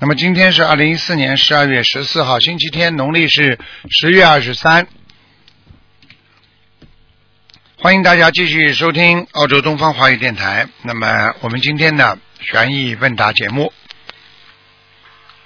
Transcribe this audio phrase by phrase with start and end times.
[0.00, 3.58] 那么今天是二零一四年十二月十四号，星期天，农历是
[3.90, 4.86] 十月二十三。
[7.80, 10.68] 欢迎大家继续收听澳洲东方华语电台。
[10.82, 13.72] 那么我们今天的悬疑问答节目。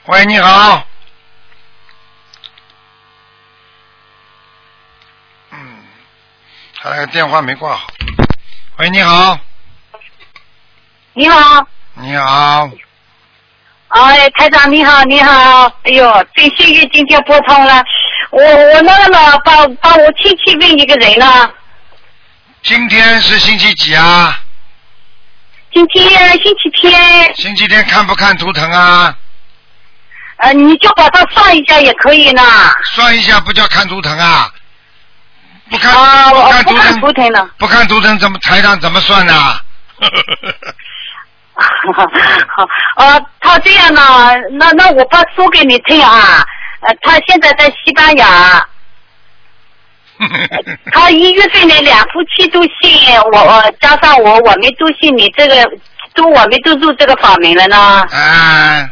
[0.04, 0.86] 喂，你好。
[5.52, 5.76] 嗯，
[6.74, 7.90] 他那个电话没挂好。
[8.76, 9.40] 喂，你好。
[11.14, 12.70] 你好，你好，
[13.92, 17.84] 哎，台长你好，你好，哎呦，真幸运今天拨通了，
[18.30, 21.50] 我我那个老，帮帮我亲戚问一个人呢，
[22.62, 24.38] 今天是星期几啊？
[25.74, 29.14] 今天星期天，星期天看不看图腾啊？
[30.38, 32.42] 呃，你就把它算一下也可以呢。
[32.94, 34.50] 算一下不叫看图腾啊？
[35.70, 37.50] 不看、啊，不看看图腾，图腾呢。
[37.58, 39.60] 不看图腾怎么台上怎么算呢？
[41.94, 44.00] 好， 呃，他这样呢，
[44.52, 46.44] 那那我把说给你听啊，
[46.80, 48.66] 呃，他现在在西班牙，
[50.92, 55.54] 他一月份呢，两夫妻都信我，我加上我，我们都信你这个，
[56.14, 57.76] 都我们都入这个法门了呢。
[58.10, 58.90] 啊，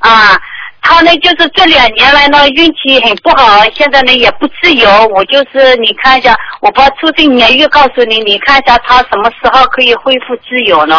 [0.00, 0.40] 啊，
[0.82, 4.88] 他呢就是这两年来呢运气很不好，现在呢也不自由。
[5.14, 10.96] 我就是你看一下，我把出生年月告诉你，你看一下他什么时候可以恢复自由呢？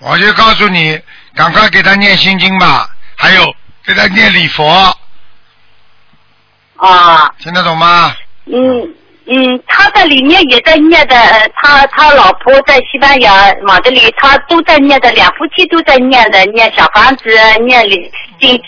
[0.00, 1.00] 我就告诉你，
[1.34, 3.54] 赶快给他念心经吧，还有
[3.84, 4.96] 给他念礼佛，
[6.76, 8.14] 啊，听得懂吗？
[8.46, 8.94] 嗯
[9.26, 17.24] 嗯，他在里面也在念的，呃他他老婆在西班牙马德里，他都在念的，两夫妻都在念的，念小房子，
[17.66, 18.10] 念礼
[18.40, 18.58] 经，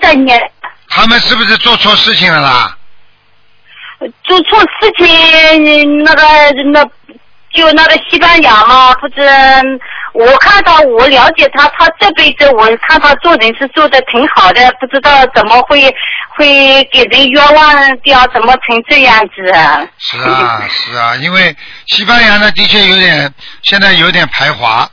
[0.00, 0.50] 在念。
[0.88, 2.76] 他们是不是做错事情了啦？
[4.24, 6.22] 做错事情，那个
[6.72, 6.84] 那
[7.54, 9.22] 就那个西班牙嘛，不是？
[10.12, 15.82] 我看到，我了解他，他这辈子我看他做人是做的挺好的，不知道怎么会
[16.36, 19.34] 会给人冤枉掉，怎么成这样子？
[19.98, 21.56] 是啊，是啊，因为
[21.86, 24.88] 西班牙呢，的确有点，现在有点排华，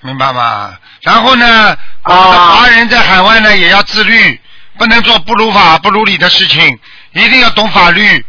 [0.00, 0.74] 明白吗？
[1.02, 4.40] 然后呢，我们的啊华人在海外呢也要自律，
[4.78, 6.78] 不能做不如法不如理的事情，
[7.12, 8.24] 一定要懂法律，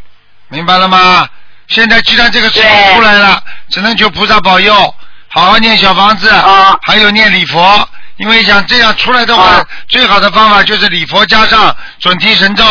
[0.48, 1.28] 明白了吗？
[1.68, 4.96] 现在既然这个事情出来了，只能求菩萨保佑，
[5.34, 6.78] 好好念小房子，啊。
[6.84, 9.66] 还有念礼佛，因为想这样出来的话，啊。
[9.88, 12.64] 最好的方法就是礼佛加上准提神咒。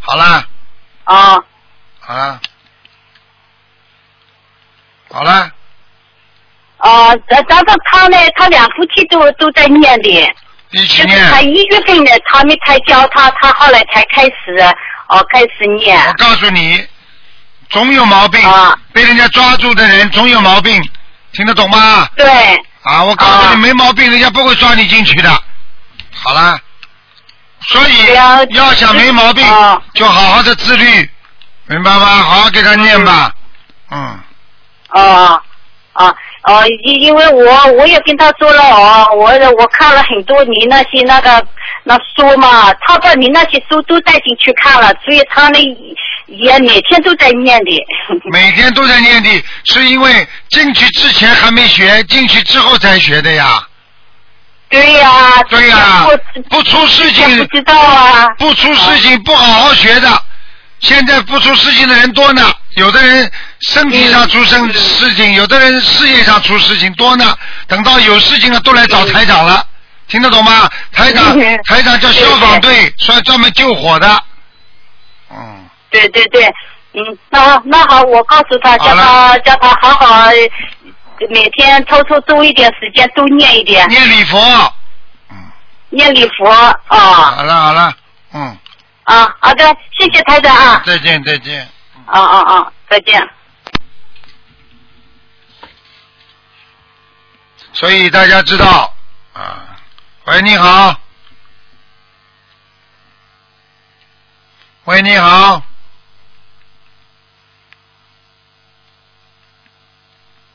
[0.00, 0.44] 好了，
[1.04, 1.38] 啊。
[2.00, 2.40] 好了，
[5.10, 5.50] 好了。
[6.78, 10.34] 啊，然然后他呢，他两夫妻都都在念的，
[10.70, 11.40] 一起就是他。
[11.42, 14.56] 一月份呢，他们才教他，他后来才开始
[15.08, 15.98] 哦开始念。
[16.06, 16.86] 我告诉你，
[17.68, 18.76] 总有毛病，啊。
[18.92, 20.82] 被人家抓住的人总有毛病，
[21.32, 22.08] 听得懂吗？
[22.16, 22.26] 对。
[22.82, 25.30] 啊，我告诉你，啊没毛病，人家不会抓你进去的。
[26.12, 26.58] 好了，
[27.68, 28.14] 所以
[28.54, 31.10] 要想没毛病，啊就好好的自律，
[31.66, 32.06] 明白吗？
[32.06, 33.34] 好好给他念吧。
[33.90, 34.18] 嗯，
[34.88, 35.42] 啊
[35.92, 36.14] 啊
[36.44, 41.46] 哦，因因为我我也跟他说了哦，我我看了很多你那些那个
[41.84, 45.58] 那书嘛，他把你那些书都带进去看了，所以他呢
[46.30, 47.70] 也每天都在念的。
[48.32, 53.62] 每天都在念的，是因为进去之前还没学，进去之后才学的呀。
[54.68, 56.16] 对呀、对呀我
[56.48, 58.28] 不出事情不知道啊。
[58.38, 60.22] 不出事情不好好学的，
[60.78, 62.52] 现在不出事情的人多呢。
[62.76, 63.28] 有的人
[63.62, 67.36] 身体上出生事情，有的人事业上出事情多呢。
[67.66, 69.66] 等到有事情了，都来找台长了，
[70.06, 70.70] 听得懂吗？
[70.92, 74.22] 台长嗯，台长叫消防队，说专门救火的。
[75.32, 75.59] 嗯，
[75.90, 76.46] 对对对，
[76.92, 80.30] 嗯，那那好，我告诉他，叫他叫他好好
[81.28, 84.38] 每天抽出多一点时间，多念一点，念礼佛。
[85.30, 85.36] 嗯，
[85.90, 86.74] 念礼佛啊。
[86.88, 87.92] 好了好了，
[88.32, 88.58] 嗯，
[89.04, 91.68] 啊，好的，谢谢台长啊，再见再见。
[92.06, 93.28] 啊啊啊，再见。
[97.72, 98.92] 所以大家知道
[99.32, 99.76] 啊，
[100.24, 100.94] 喂，你好，
[104.86, 105.62] 喂，你好，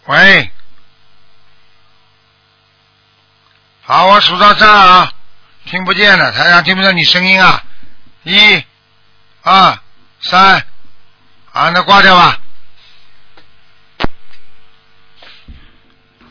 [0.05, 0.51] 喂，
[3.81, 5.11] 好，我数到三啊，
[5.65, 7.63] 听不见了，台上听不到你声音啊，
[8.23, 8.63] 一、
[9.41, 9.79] 二、
[10.21, 10.63] 三，
[11.53, 12.39] 啊，那挂掉吧。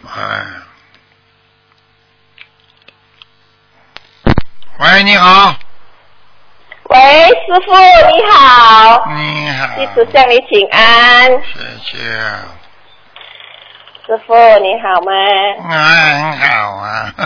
[0.06, 0.46] 哎，
[4.78, 5.56] 喂，你好，
[6.90, 11.28] 喂，师傅你好，你好，弟子向你请安。
[11.42, 12.38] 谢谢，
[14.06, 15.12] 师傅你好吗？
[15.70, 17.10] 哎，很好啊，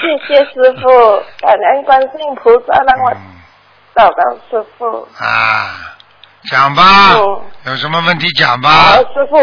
[0.00, 0.88] 谢谢师傅，
[1.40, 3.16] 感恩观世音菩萨让我嗯。
[3.94, 5.08] 找到师傅。
[5.18, 5.96] 啊，
[6.50, 6.82] 讲吧
[7.16, 8.68] 嗯，有什么问题讲吧。
[8.70, 9.36] 好，，师傅，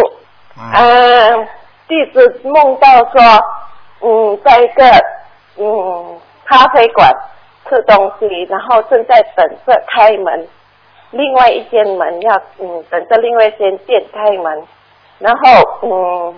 [0.57, 1.47] 嗯，嗯，
[1.87, 3.41] 弟子梦到说，
[4.01, 4.83] 嗯，在一个
[5.57, 7.11] 嗯咖啡馆
[7.67, 10.47] 吃东西，然后正在等着开门，
[11.11, 14.67] 另外一间门要嗯等着另外一间店开门，
[15.19, 15.41] 然后
[15.83, 16.35] 嗯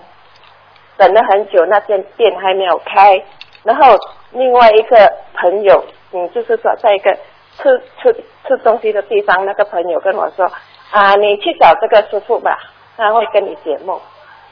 [0.96, 3.22] 等了很久，那间店还没有开，
[3.64, 3.96] 然后
[4.32, 7.12] 另外一个朋友，嗯，就是说在一个
[7.56, 8.14] 吃吃
[8.46, 10.50] 吃东西的地方，那个朋友跟我说
[10.90, 12.58] 啊，你去找这个师傅吧，
[12.96, 13.98] 他会跟你解梦。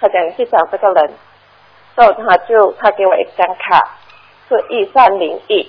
[0.00, 1.12] 他讲你去找这个人，
[1.96, 3.96] 然后他就他给我一张卡，
[4.48, 5.68] 是一三零一，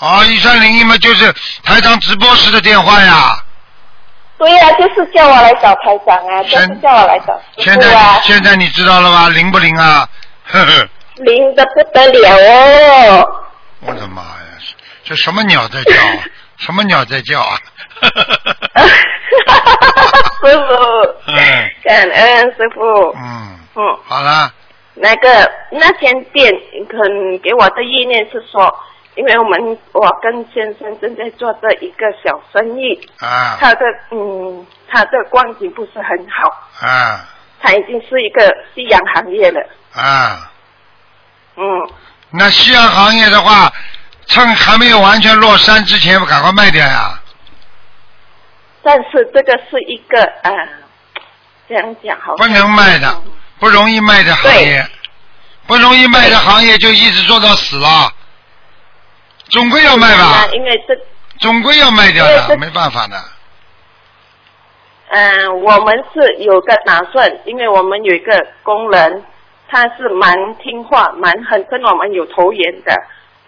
[0.00, 1.32] 哦，一三零一嘛，就是
[1.64, 3.36] 台长直播时的电话呀。
[4.38, 9.28] 对呀、就是叫我来找台长啊，就是叫我来找师现在啊，现在你知道了吧？
[9.30, 10.08] 灵不灵啊？
[10.44, 12.36] 呵呵，灵的不得了
[13.18, 13.44] 哦。
[13.80, 14.58] 我的妈呀，
[15.04, 16.22] 这什么鸟在叫啊？
[16.58, 17.58] 什么鸟在叫啊？
[20.40, 21.34] 师傅，嗯
[21.82, 22.80] 感恩师傅。
[23.16, 24.52] 嗯，嗯，好了，
[24.94, 26.52] 那个那间店
[26.88, 28.72] 肯给我的意念是说，
[29.18, 33.56] 因为我们我跟先生正在做这一个小生意，啊。
[33.58, 33.80] 他的
[34.12, 37.28] 嗯他的光景不是很好，啊。
[37.60, 39.60] 他已经是一个夕阳行业了，
[39.92, 40.52] 啊！
[41.56, 41.64] 嗯。
[42.30, 43.72] 那夕阳行业的话，
[44.26, 47.18] 趁还没有完全落山之前，赶快卖掉呀！
[48.84, 50.50] 但是这个是一个啊，
[51.68, 53.20] 这样讲好不能卖的，
[53.58, 54.86] 不容易卖的行业，
[55.66, 58.12] 不容易卖的行业就一直做到死了，
[59.50, 60.94] 总归要卖吧那，因为这
[61.38, 63.16] 总归要卖掉的，没办法的。
[65.10, 69.24] 嗯、我们是有个打算，因为我们有一个工人，
[69.70, 72.92] 他是蛮听话，蛮很跟我们有投缘的。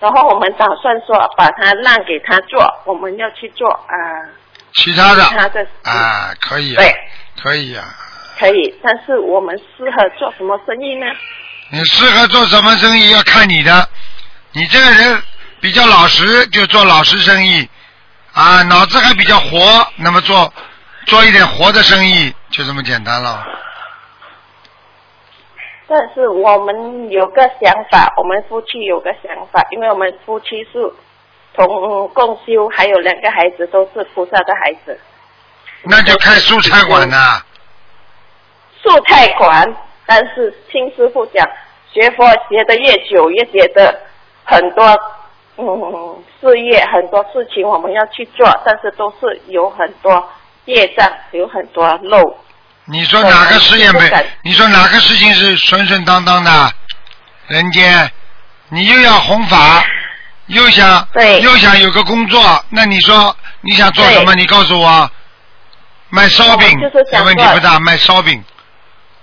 [0.00, 3.92] 然后我们打算说把他让给他做，我们要去做啊、
[4.72, 6.94] 其他的其他的啊，可以啊，对，
[7.42, 7.84] 可以啊。
[8.38, 8.74] 可以。
[8.82, 11.04] 但是我们适合做什么生意呢？
[11.70, 13.86] 你适合做什么生意要看你的，
[14.52, 15.22] 你这个人
[15.60, 17.68] 比较老实，就做老实生意
[18.32, 20.52] 啊，脑子还比较活，那么做
[21.06, 23.46] 做一点活的生意，就这么简单了。
[25.86, 30.92] 但是我们有个想法，我们夫妻有个想法，因为我们夫妻是
[31.52, 34.98] 同共修，还有两个孩子都是菩萨的孩子。
[35.82, 37.42] 那就开素菜馆呐，
[38.82, 39.74] 素菜馆，
[40.06, 41.44] 但是听师傅讲，
[41.92, 44.00] 学佛学的越久，越觉得
[44.44, 44.96] 很多
[45.60, 50.28] 嗯事业很多事情我们要去做，但是都是有很多
[50.64, 52.36] 业障，有很多漏。
[52.86, 54.10] 你说哪个事业没？
[54.42, 56.50] 你说哪个事情是顺顺当当的？
[57.48, 58.10] 人间，
[58.70, 59.84] 你又要弘法，
[60.46, 64.34] 又想对又想有个工作，那你说你想做什么？
[64.34, 65.10] 你告诉我，
[66.08, 66.66] 卖烧饼
[67.24, 68.42] 问题不大，卖烧饼。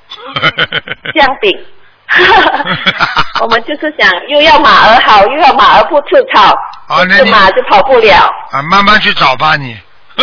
[1.15, 1.65] 酱饼。
[3.41, 6.51] 我们就是想又要马儿好，又要马儿不吃草，
[6.87, 8.29] 不吃好那你马就跑不了。
[8.51, 9.77] 啊，慢慢去找吧你。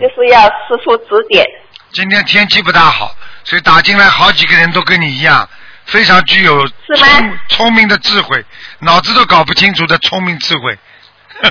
[0.00, 1.44] 就是要师傅指点。
[1.92, 5.48] 今天天气不大好，所以打进来好几个人都跟你一样，
[5.86, 8.44] 非常具有聪聪明的智慧，
[8.80, 10.78] 脑子都搞不清楚的聪明智慧。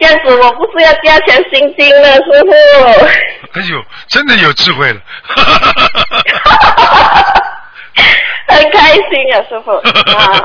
[0.00, 2.50] 这样子我不是要加强心经了，师傅。
[3.52, 5.00] 哎呦，真的有智慧了。
[8.48, 9.04] 很开心
[9.34, 9.72] 啊，师傅。
[10.16, 10.40] 啊，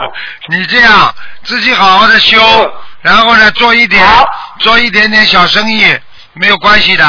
[0.49, 2.37] 你这样自己好好的修，
[3.01, 4.05] 然后呢做一点
[4.59, 5.97] 做一点点小生意，
[6.33, 7.05] 没有关系的，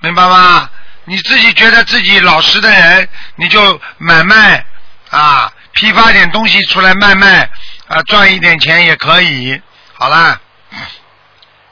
[0.00, 0.68] 明白吗？
[1.04, 4.64] 你自己觉得自己老实的人，你就买卖
[5.10, 7.48] 啊，批发点东西出来卖卖
[7.86, 9.62] 啊，赚一点钱也可以。
[9.94, 10.40] 好啦，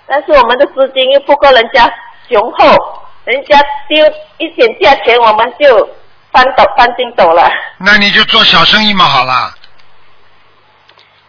[0.06, 1.92] 但是我们的资金又不够人家
[2.28, 3.58] 雄厚，人家
[3.88, 4.06] 丢
[4.38, 5.88] 一点价钱我们就
[6.32, 7.50] 翻斗翻筋斗了。
[7.78, 9.54] 那你就做小生意嘛，好了。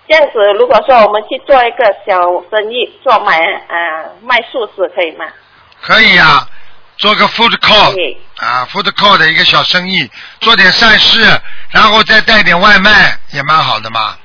[0.07, 5.25] 这样子，如果说我们去做一个小生意，做买呃卖素食可以吗？
[5.81, 6.47] 可以呀、
[6.97, 10.09] 做个 food court 啊，food court 的一个小生意，
[10.41, 11.19] 做点善事，
[11.71, 14.15] 然后再带点外卖，也蛮好的嘛。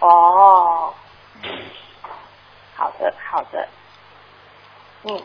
[0.00, 0.77] 哦，
[3.30, 3.68] 好的，
[5.04, 5.22] 嗯，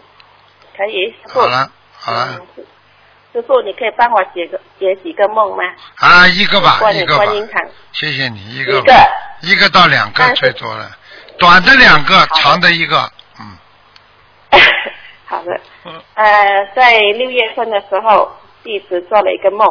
[0.76, 2.66] 可以，好了，好了，嗯师
[3.34, 5.64] 师傅，你可以帮我解个解几个梦吗？
[5.96, 7.26] 啊，一个吧，一个吧。
[7.26, 7.68] 观，音堂。
[7.92, 8.94] 谢谢你，一一个吧，
[9.42, 9.48] 个。
[9.48, 10.92] 一个到两个最多了，
[11.40, 13.58] 短的两个，长的一个，嗯，
[15.26, 15.60] 好的。
[15.86, 16.02] 嗯。
[16.14, 18.32] 呃，在六月份的时候，
[18.64, 19.68] 一直做了一个梦，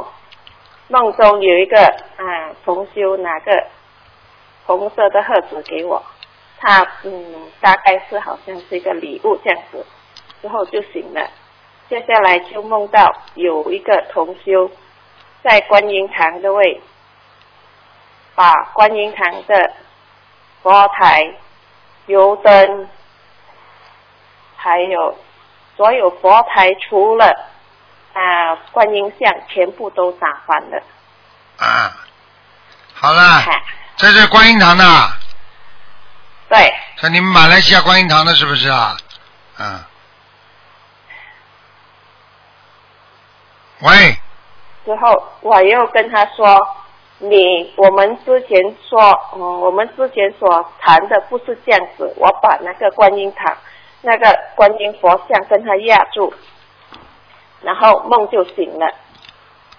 [0.88, 1.78] 梦中有一个
[2.16, 3.66] 啊、同修拿个
[4.64, 6.04] 红色的盒子给我，
[6.62, 9.84] 他嗯大概是好像是一个礼物这样子，
[10.40, 11.28] 之后就醒了，
[11.88, 14.70] 接下来就梦到有一个同修
[15.42, 16.80] 在观音堂的位，
[18.36, 19.72] 把观音堂的
[20.62, 21.34] 佛台、
[22.06, 22.88] 油灯，
[24.56, 25.18] 还有
[25.76, 27.26] 所有佛台除了
[28.12, 30.80] 啊观音像，全部都打翻了。
[31.58, 31.90] 啊，
[32.94, 33.60] 好了，看，
[33.96, 34.84] 这是观音堂的，
[36.52, 38.94] 对，这你们马来西亚观音堂的是不是啊？
[39.58, 39.80] 嗯。
[43.80, 43.90] 喂，
[44.84, 46.60] 之后我又跟他说，
[47.20, 49.00] 你我们之前说，
[49.34, 53.56] 嗯，我们之前所谈的不是这样子，我把那个观音堂、
[54.02, 56.34] 那个观音佛像跟他压住，
[57.62, 58.94] 然后梦就醒了。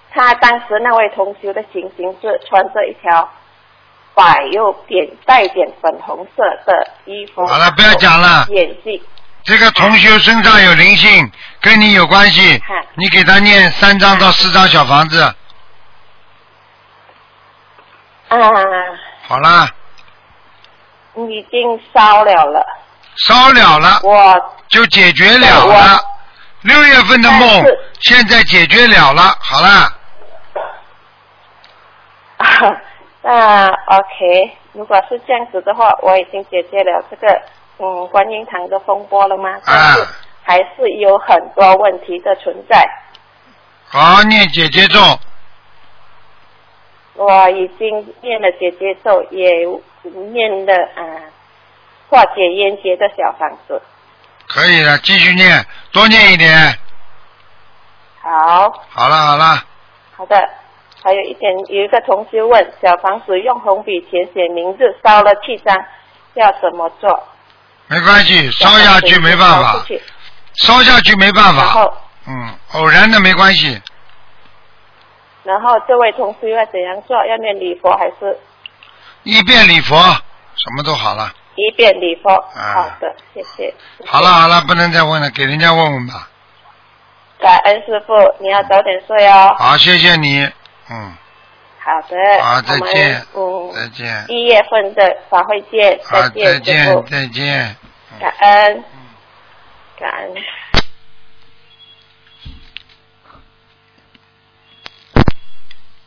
[0.10, 3.30] 他当时那位同修的情形是穿着一条
[4.14, 8.46] 白又点带点粉红色的衣服，好了不要讲了。
[8.50, 9.02] 眼镜，
[9.44, 12.62] 这个同学身上有灵性，跟你有关系，
[12.96, 15.22] 你给他念三张到四张小房子，
[18.30, 18.38] 啊，
[19.28, 19.68] 好啦，
[21.16, 22.66] 已经烧了了，
[23.18, 24.56] 烧了了我。
[24.70, 25.66] 就解决了了。
[25.66, 26.10] 我。
[26.62, 27.66] 六月份的梦
[28.00, 29.94] 现在解决了了，好啦，
[33.24, 37.42] 那 OK，如果是这样子的话，我已经解决了这个
[37.80, 39.60] 嗯观音堂的风波了吗？
[39.66, 40.06] 但是
[40.44, 42.86] 还是有很多问题的存在。
[43.88, 45.00] 好好念姐姐咒，
[47.14, 49.66] 我已经念了姐姐咒，也
[50.02, 51.22] 念了啊、呃
[52.10, 53.82] 化解冤结的小房子。
[54.48, 56.52] 可以了，继续念，多念一点。
[58.22, 59.64] 好好了好了，
[60.18, 60.50] 好的，
[61.04, 65.78] 还有一点，有一个同学问，小房子用红笔填写名字，烧了七张，
[66.36, 67.28] 要怎么做？
[67.88, 69.84] 没关系，烧下去没办法
[70.54, 71.94] 烧下去没办法，然后，
[72.28, 73.82] 嗯，偶然的没关系，
[75.44, 77.18] 然后这位同学要怎样做？
[77.26, 78.40] 要念礼佛还是
[79.24, 81.34] 一遍礼佛，什么都好了。
[81.56, 82.30] 一遍礼佛？
[82.56, 83.74] 啊好的，谢谢。
[84.06, 86.30] 好了好了，不能再问了，给人家问问吧。
[87.40, 89.54] 感恩师傅，你要早点睡哦。
[89.60, 90.50] 好，谢谢你，
[90.90, 91.16] 嗯，
[91.80, 92.44] 好的。
[92.44, 97.76] 好，再见，嗯，再见，一月份的法会见，好，再见，再见，再见。
[98.20, 98.84] 感恩，
[100.00, 100.34] 感恩。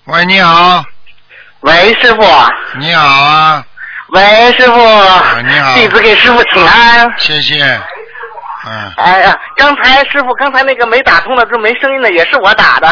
[0.04, 0.84] 喂，你好，
[1.60, 2.22] 喂，师傅。
[2.78, 3.66] 你好啊，
[4.10, 4.78] 喂，师傅。
[5.42, 7.12] 你好弟子给师傅请安。
[7.18, 7.60] 谢谢，
[8.66, 12.86] 嗯，哎呀，刚才师傅刚才那个没打通的，就没声音的，也是我打的，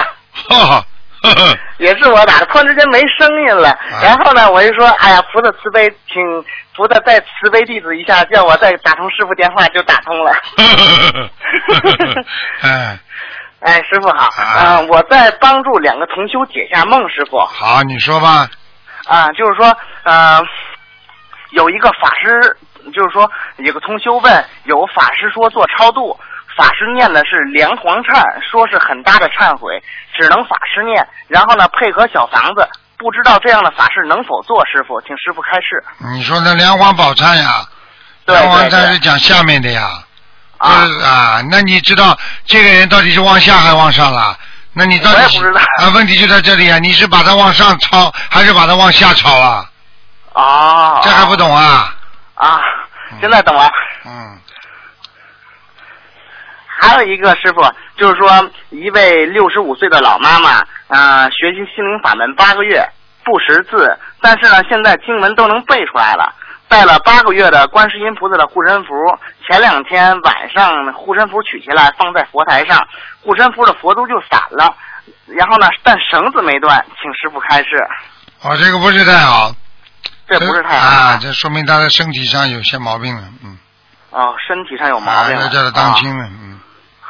[0.48, 0.86] 哈哈，
[1.78, 3.76] 也是我打的，突然之间没声音了。
[4.02, 6.22] 然后呢，我就说，哎呀，菩萨慈悲，请
[6.74, 10.32] 菩萨再慈悲弟子一下，叫我再打通师傅电话，就打通了。
[12.62, 12.98] 哎，
[13.60, 17.38] 哎，师傅好，啊嗯、我在帮助两个同修解下梦，师傅。
[17.38, 18.48] 好，你说吧，
[19.06, 20.40] 啊，就是说，呃，
[21.50, 22.56] 有一个法师，
[22.92, 26.18] 就是说有个同修问，有法师说做超度，
[26.56, 29.82] 法师念的是梁皇忏，说是很大的忏悔，
[30.16, 35.82] 只能法师念，然后呢配合小房子，不知道这样的法事能否做，师傅，请师傅开示。
[36.14, 37.66] 你说那梁皇宝忏呀，
[38.24, 39.88] 对莲花对对忏是讲下面的呀，
[40.58, 44.36] 啊啊，那你知道这个人到底是往下还往上了？
[44.76, 45.88] 那你到底是我也不知道啊？
[45.94, 46.80] 问题就在这里啊！
[46.80, 49.64] 你是把它往上抄，还是把它往下抄啊？
[50.32, 51.94] 啊，这还不懂啊？
[52.34, 52.60] 啊？
[53.20, 53.70] 现在懂了。
[54.04, 54.36] 嗯，
[56.84, 57.62] 还有一个师傅，
[57.96, 62.86] 就是说一位六十五岁的老妈妈，呃，学习心灵法门八个月，
[63.24, 66.34] 不识字，但是呢，现在经文都能背出来了。
[66.66, 68.94] 带了八个月的观世音菩萨的护身符，
[69.46, 72.86] 前两天晚上护身符取下来放在佛台上，
[73.22, 74.74] 护身符的佛珠就散了，
[75.26, 77.86] 然后呢，但绳子没断，请师傅开示。
[78.42, 79.52] 哦，这个不是太好。
[80.26, 83.58] 这不是太好啊，这说明他的身体上有些毛病了，嗯，
[84.10, 85.42] 哦，身体上有毛病了。
[85.42, 86.53] 啊要叫他当啊心了，嗯，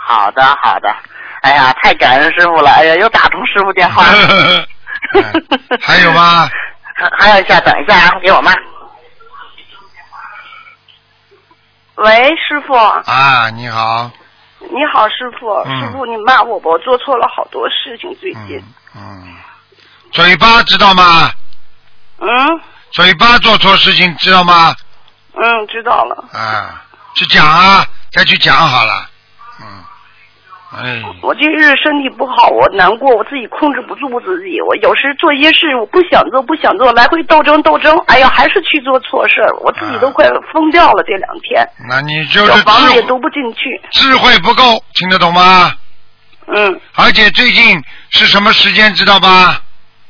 [0.06, 0.94] 好的好的，
[1.42, 4.02] 哎呀，太感恩师傅了，哎呀，又打通师傅电话
[5.82, 6.48] 还有吗？
[6.94, 8.52] 还 还有一下，等一下啊，给我妈。
[11.96, 14.10] 喂，师傅，啊，你好，
[14.58, 18.58] 你好，师傅，嗯师傅，你骂我吧，我做错了好多事情，最近
[18.96, 19.36] 嗯，嗯，
[20.12, 21.30] 嘴巴知道吗？
[22.20, 22.28] 嗯
[22.92, 24.74] 嘴巴做错事情知道吗？
[25.36, 26.24] 嗯，知道了。
[26.32, 26.82] 啊，
[27.16, 29.08] 去讲啊，再去讲好了。
[29.60, 29.84] 嗯，
[30.76, 34.60] 哎，我这日身体不好，我难过，我自己控制不住我自己。
[34.68, 41.04] 我有时做一些事，我不想做，不想做，来回斗争斗争，哎呀，还是去做错事儿，我自己都快疯掉了。
[41.06, 43.80] 这两天，那你就是智房子也读不进去。
[43.92, 45.72] 智慧不够，听得懂吗？
[46.46, 49.62] 嗯而且最近是什么时间知道吧？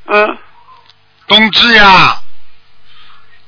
[0.06, 0.37] 嗯，
[1.28, 2.16] 冬至呀，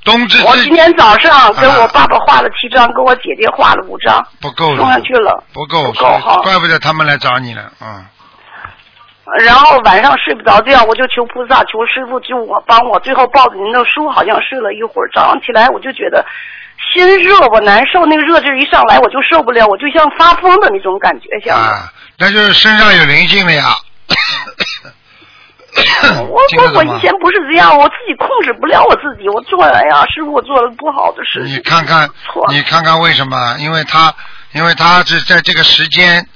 [0.06, 5.44] 冬至我今天早上给我爸爸画了七张，给我姐姐画了五张，不够送上了，去了。
[5.52, 8.06] 不够，不够哈怪不得他们来找你了，嗯。
[9.40, 13.00] 然后晚上睡不着觉，我就求菩萨、求师傅救我、帮我。
[13.00, 16.24] 最后抱着您的书，好像睡了一会儿，早上起来我就觉得
[16.94, 21.58] 心热，我难受，那个热劲一上来我就受不了，我就像发疯的那种感觉，像。
[21.58, 23.64] 啊，那就是身上有灵性了呀。
[26.28, 31.54] 我我我以前不是这样，我自己控制不了我自己，我做了呀，师傅我做了不好的事情。
[31.54, 32.08] 你看看，
[32.48, 33.56] 你看看为什么？
[33.58, 34.14] 因为他，
[34.52, 36.26] 因为他是在这个时间，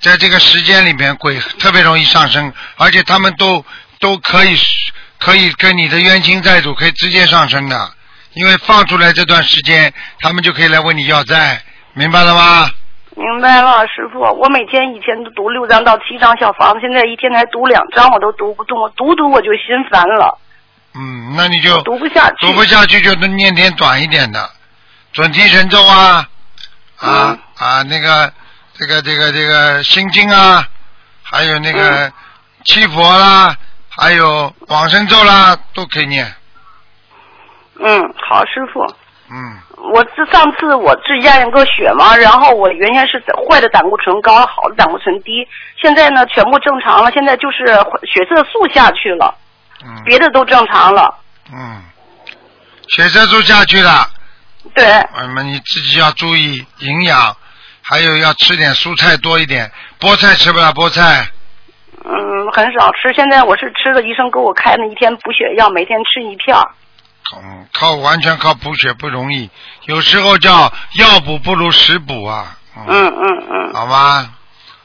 [0.00, 3.64] 在这个时间里面，鬼特别容易上升，而且他们都
[4.00, 4.56] 都可以
[5.18, 7.90] 可以跟你的冤亲债主可以直接上升的，
[8.34, 11.62] 因为放出来这段时间，他们就可以来问你要债，
[11.94, 12.70] 明白了吗？
[13.18, 20.38] 明白了，师傅，我每天以前都读六张到七张小房子，现在一天才读两张，我都读不动，我读读我就心烦了，
[20.94, 22.46] 嗯，那你就读不下去。
[22.46, 24.48] 读不下去就能念点短一点的，
[25.12, 26.28] 准提神咒啊，
[26.98, 28.32] 啊、嗯啊那个
[28.74, 30.64] 这个这个这个心经啊，
[31.24, 32.12] 还有那个嗯
[32.64, 33.56] 七佛啦，
[33.88, 36.24] 还有往生咒啦，都可以念。
[37.80, 38.80] 嗯，好，师傅。
[39.30, 39.58] 嗯，
[39.92, 45.46] 我这上次我治验了个血嘛，然后我原先是坏的胆固醇高，好的胆固醇低，
[45.80, 47.66] 现在呢全部正常了，现在就是
[48.04, 49.34] 血色素下去了，
[49.84, 51.14] 嗯别的都正常了。
[51.52, 51.82] 嗯，
[52.88, 54.06] 血色素下去了，
[54.74, 54.84] 对，
[55.16, 57.36] 那么你自己要注意营养，
[57.82, 61.26] 还有要吃点蔬菜多一点，菠菜吃不了菠菜。
[62.04, 63.12] 嗯，很少吃。
[63.14, 66.62] 现在我是吃的医生给我开的一天补血药，每天吃一片儿。
[67.36, 69.50] 嗯，靠完全靠补血不容易，
[69.84, 72.56] 有时候叫药补不如食补啊。
[72.86, 74.26] 嗯嗯嗯好吧，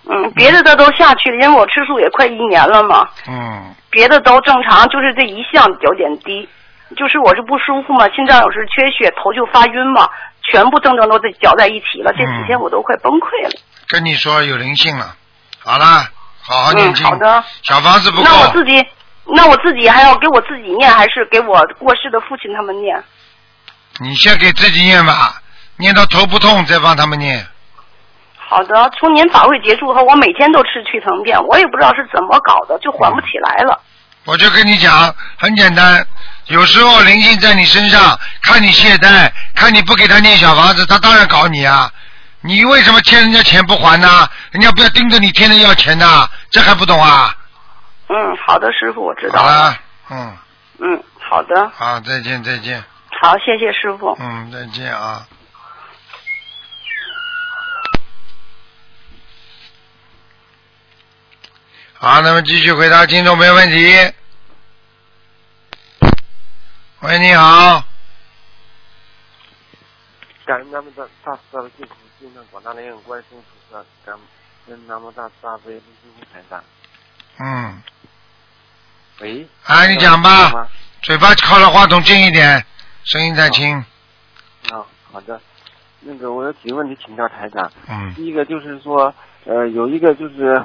[0.09, 6.49] 嗯，别的的都下去了，因为我吃素也快一年了嘛，嗯，别的都正常，就是这一项有点低。
[6.97, 10.09] 就是我是不舒服嘛，心脏有时缺血，头就发晕嘛，
[10.51, 12.11] 全部症状都在搅在一起了。
[12.13, 13.59] 这几天我都快崩溃了。
[13.87, 15.15] 跟你说有灵性了。
[15.63, 15.85] 好了，
[16.41, 17.05] 好好念嗯，经。
[17.05, 17.43] 好的。
[17.63, 18.23] 小房子不够。
[18.25, 18.85] 那我自己，
[19.25, 23.01] 那我自己还要给我自己念，还是给我过世的父亲他们念？
[23.99, 25.41] 你先给自己念吧，
[25.77, 27.45] 念到头不痛再帮他们念。
[28.35, 33.81] 好的，从您法会结束后，我每天都吃去疼片，我也不知道是怎么搞的，就缓不起来了。
[34.25, 36.05] 我就跟你讲，很简单，
[36.47, 41.89] 有时候灵性在你身上，看你懈怠，看你不给他念小房子，他当然搞你啊。
[42.41, 44.27] 你为什么欠人家钱不还呢？
[44.51, 47.35] 人家不要盯着你天天要钱呐，这还不懂啊？
[48.07, 50.37] 嗯，好的，师傅，我知道好了，嗯，
[50.79, 52.83] 嗯，好的，好，再见，再见，
[53.21, 54.15] 好，谢谢师傅。
[54.19, 55.27] 嗯，再见啊。
[61.95, 64.13] 好，那么继续回答听众没问题。
[66.99, 67.83] 喂，你好，
[70.45, 74.19] 感恩南无大大慈大悲救苦救难广大灵感观世音菩萨，感
[74.67, 76.63] 恩南无大慈大悲卢金红台长。
[77.39, 77.81] 嗯，
[79.21, 80.67] 喂，哎，你讲吧
[81.01, 82.65] 嘴巴靠着话筒近一点，
[83.03, 83.75] 声音再轻。
[84.71, 85.39] 啊，好的。
[86.01, 87.71] 那个，我有几个问题请教台长。
[87.87, 89.13] 嗯第一个就是说，
[89.45, 90.61] 呃，有一个就是，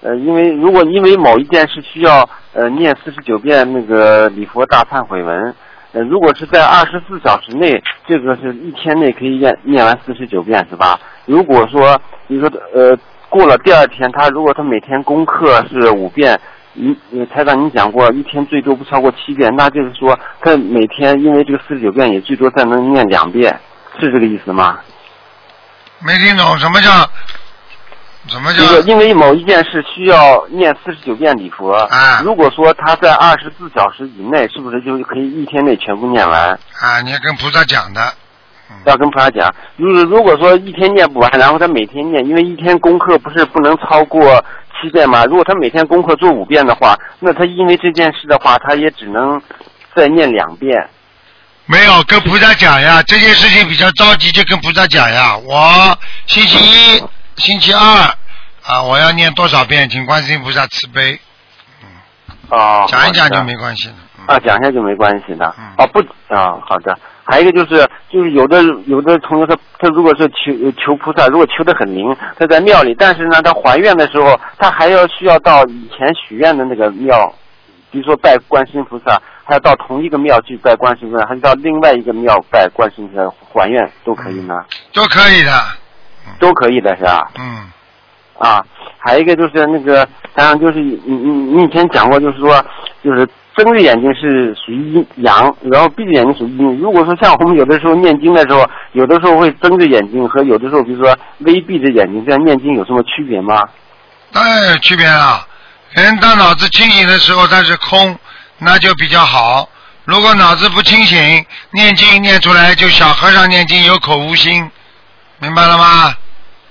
[0.00, 5.54] 呃，因为如果因为某一件事需要呃念四十九遍那个礼佛大忏悔文，
[5.92, 10.98] 呃，如果是在二十四小时内，这个是一天内可以念念完四十九遍是吧？
[11.26, 12.96] 如果说比如说呃
[13.28, 16.40] 过了第二天，他如果他每天功课是五遍。
[16.72, 23.58] 你呃台长，你讲过一天最多不超过七遍，那就是说他每天因为这个四十九遍也最多再能念两遍，
[23.98, 24.78] 是这个意思吗？
[25.98, 26.90] 没听懂什么叫
[28.28, 36.58] 什么叫这个因为某一件事需要念四十九遍礼佛，啊如果说他在二十四小时以内，是不是就可以一天内全部念完？
[36.78, 37.00] 啊？
[37.02, 38.14] 你要跟菩萨讲的，
[38.86, 44.44] 要跟菩萨讲，如如果说一天念不完，然后他每天念，因为一天功课不是不能超过
[44.80, 45.24] 七遍吗？
[45.26, 49.40] 如果他每天功课做五遍的话，那他因为这件事的话，他也只能
[49.94, 50.88] 再念两遍。
[51.66, 55.36] 没有跟菩萨讲呀，这件事情比较着急，就跟菩萨讲呀。
[55.36, 57.02] 我星期一、
[57.36, 57.80] 星期二
[58.64, 61.20] 啊，我要念多少遍，请观世音菩萨慈悲。
[62.48, 63.94] 哦，讲一讲就没关系了。
[64.26, 65.54] 啊，讲一下就没关系的。
[65.58, 66.00] 嗯哦，不
[66.34, 66.98] 啊，好的。
[67.30, 77.32] 还有一个就是，就是有的有的同学他他如果是求求菩萨，如果求的很灵，他在庙里，但是呢，他还愿的时候，他还要需要到以前许愿的那个庙，
[77.92, 84.64] 比如说拜观世音菩萨，还要到同一个庙去拜观世音菩萨，还是到另外一个庙拜观世音菩萨还愿都可以呢？
[84.92, 85.52] 都可以的，
[86.40, 87.30] 都可以的是吧？
[87.38, 87.70] 嗯，
[88.38, 88.64] 啊，
[88.98, 92.64] 还有一个就是那个，当然就是你你你以前讲过，就是说，
[93.04, 93.28] 就是
[93.62, 96.78] 睁着眼睛是属于阴阳，然后闭着眼睛属于阴。
[96.78, 103.62] 如果说像我们有的时候念经的时候，有的时候会睁着眼睛和有的时候，比如说微闭着眼睛这样念经有什么区别吗？
[104.32, 105.46] 当然有区别啊。
[105.90, 108.16] 人当脑子清醒的时候，它是空，
[108.58, 109.68] 那就比较好。
[110.06, 111.18] 如果脑子不清醒，
[111.72, 114.70] 念经念出来就小和尚念经有口无心，
[115.38, 116.14] 明白了吗？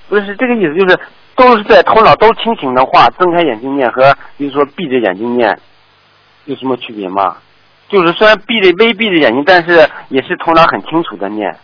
[0.08, 1.00] 不是这个意思，就是
[1.36, 5.60] 都是在头脑都清醒的话，睁开眼睛念和比如说闭着眼睛念
[6.50, 7.38] 有什么区别吗？
[7.92, 11.56] 就是虽然闭着微闭着眼睛，但是也是头脑很清楚的念。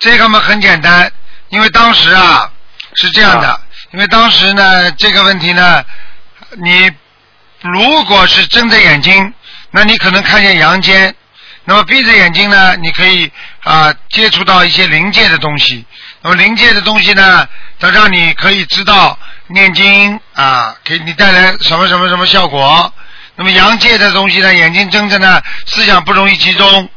[0.00, 1.10] 这个嘛很简单，
[1.50, 2.50] 因为当时啊
[2.94, 3.60] 是这样的，
[3.92, 5.84] 因为当时呢这个问题呢，
[6.64, 6.90] 你
[7.60, 9.32] 如果是睁着眼睛，
[9.70, 11.12] 那你可能看见阳间；
[11.64, 13.30] 那么闭着眼睛呢，你可以
[13.62, 15.86] 啊、接触到一些灵界的东西。
[16.22, 19.16] 那么灵界的东西呢，它让你可以知道
[19.48, 22.92] 念经啊，给你带来什么什么什么效果。
[23.36, 26.88] 那么阳界的东西呢，眼睛睁着呢，思想不容易集中。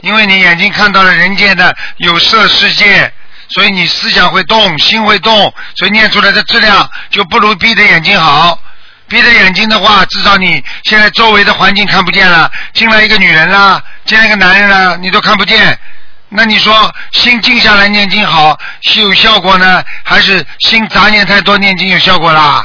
[0.00, 3.12] 因为你眼睛看到了人间的有色世界，
[3.48, 8.58] 所以你思想会动，心会动，所以念出来的质量就不如闭着眼睛好。
[9.06, 15.78] 闭着眼睛的话，至少你现在周围的环境看不见了，进来一个女人啦，进来一个男人啦，你都看不见。
[16.36, 16.74] 那你说
[17.12, 22.64] 心静下来念经好是有效果呢，还是心杂念太多念经有效果啦？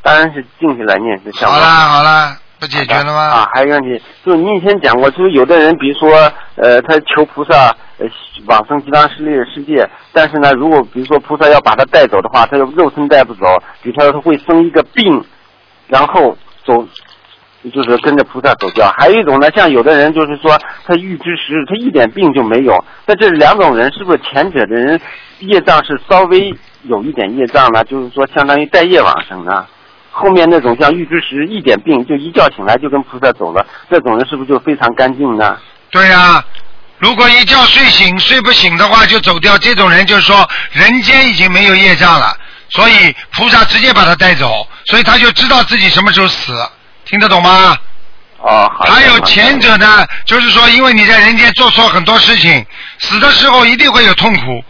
[0.00, 1.56] 当然是静下来念是效果。
[1.56, 3.20] 好啦好啦，不解决了吗？
[3.20, 8.06] 啊，还有一个问题，就是你以前讲过，就是有的人，比如说，呃，他求菩萨，呃，
[8.46, 15.24] 往生极乐世界世界，但是呢，如果比如说菩萨要把他带走的话，他肉身带不走，比如说他会生一个病，
[15.88, 16.86] 然后走，
[17.70, 18.92] 就是跟着菩萨走掉。
[18.98, 25.00] 还有一种呢，像有的人就是说他预知时他一点病就没有，那这两种人是不是前者的人
[25.40, 27.82] 业障是稍微有一点业障呢？
[27.84, 29.66] 就是说相当于带业往生呢？
[30.10, 35.58] 后面那种像预知时一点病就一觉醒来就跟菩萨走了，这种人是不是就非常干净呢？
[35.90, 36.44] 对呀、
[36.98, 42.32] 如果一觉睡醒睡不醒的话就走掉，这种人就是说人间已经没有业障了，
[42.68, 42.92] 所以
[43.32, 46.52] 菩萨直接把他带走，所以他就知道自己什么时候死，
[47.04, 47.76] 听得懂吗？
[48.38, 48.84] 哦，好。
[48.92, 52.64] 还有前者呢，就是说因为你在人间做错很多事情，
[52.98, 54.64] 死的时候一定会有痛苦，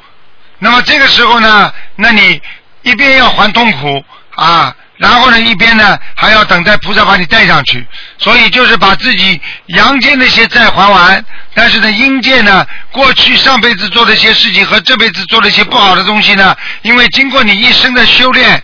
[0.59, 2.41] 那么这个时候呢，那你
[2.83, 4.05] 一边要还痛苦
[4.37, 4.75] 啊。
[4.97, 7.85] 然后呢，一边呢还要等待菩萨把你带上去，
[8.17, 18.63] 所以就是把自己阳间那些债还完，但是呢，阴界呢，过去上辈子做的一些事情和这辈子做的一些不好的东西呢，因为经过你一生的修炼、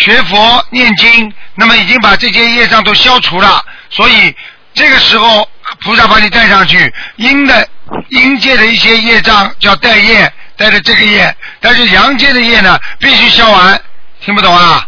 [0.00, 4.34] 学佛、念经，那么已经把这些业障都消除了，所以
[4.72, 5.46] 这个时候
[5.84, 7.68] 菩萨把你带上去，阴的
[8.08, 13.78] 阴界的一些业障叫带业，带着这个业，但是阳界的业呢，必须消完，
[14.20, 14.86] 听不懂啊？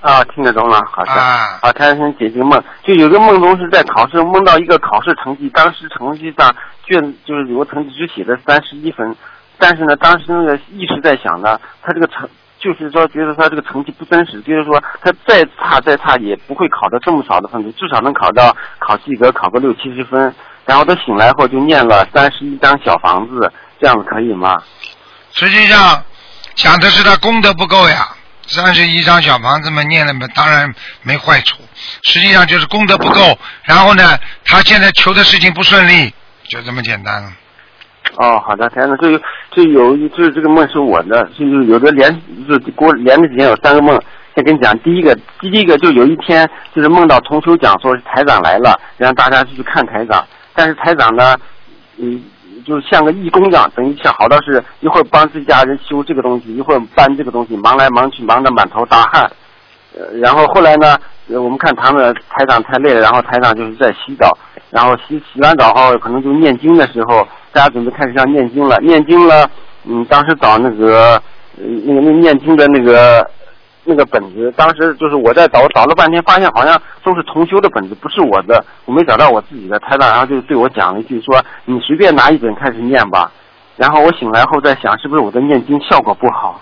[0.00, 1.12] 啊，听得懂了，好的。
[1.12, 6.54] 啊好，他先解决梦，就有个梦中是在考试，梦到一个考试成绩，当时成绩上
[6.86, 9.16] 卷就是有个成绩只写的三十一分，
[9.58, 12.28] 但是呢，当时那个一直在想呢，他这个成
[12.62, 20.32] 就是说觉得他这个成绩不真实，就是说他再差再差也不会考到这么少的分数，至少能考到考及格，考个六七十分。
[20.64, 24.62] 然后他醒来后就念了三十一张小房子，这样子可以吗？
[25.32, 26.04] 实际上
[26.54, 28.08] 讲的是他功德不够呀。
[28.44, 30.72] 三十一张小房子嘛，念了嘛，当然
[31.02, 31.56] 没坏处。
[32.02, 36.12] 实际上就是功德不够，然后呢，他现在求的事情不顺利，
[36.48, 37.32] 就这么简单。
[38.16, 39.20] 哦，好的，台长，这有
[39.50, 42.10] 这有一就是这个梦是我的，就是有的连
[42.46, 43.98] 就是给我连着几天有三个梦，
[44.34, 50.22] 先跟你讲，第一个第一个就有一天就是梦到同修讲说是台长来了，让大家去看台长，
[50.54, 51.36] 但是台长呢，
[51.96, 52.22] 嗯，
[52.66, 59.30] 就像个义工一样，等于像好到是一会儿帮自己家人修这个东西，一会儿搬这个东西，忙来忙去，忙得满头大汗。
[59.94, 60.96] 呃，然后后来呢，
[61.28, 64.36] 我们看他们台长太累了，然后台长就是在洗澡，
[64.70, 69.48] 然后洗洗完澡后可能就念经的时候，大家准备开始要念经了，念经了，
[69.84, 71.20] 嗯，当时找那个
[71.56, 73.26] 那个那念经的那个
[73.84, 79.78] 那个本子，当时就是我在找，找了半天，发现好像都是同修的本子，不是我的，我没找到我自己的。
[79.78, 83.30] 台长然后就对我讲了一句说：“你随便拿一本开始念吧。”
[83.76, 86.60] 然后我醒来后在想，是不是我的念经效果不好？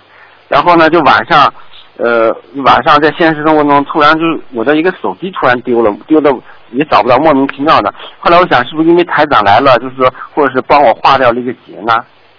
[0.48, 1.52] 然后呢，就晚上，
[2.02, 2.34] 呃，
[2.64, 6.32] 晚上在现实生活中突然就是我的一个手机突然丢了，丢的
[6.72, 7.92] 也找不到，莫名其妙的。
[8.18, 11.94] 后来我想，是不是因为台长来了，就是说，或者是帮我化掉了一个劫呢？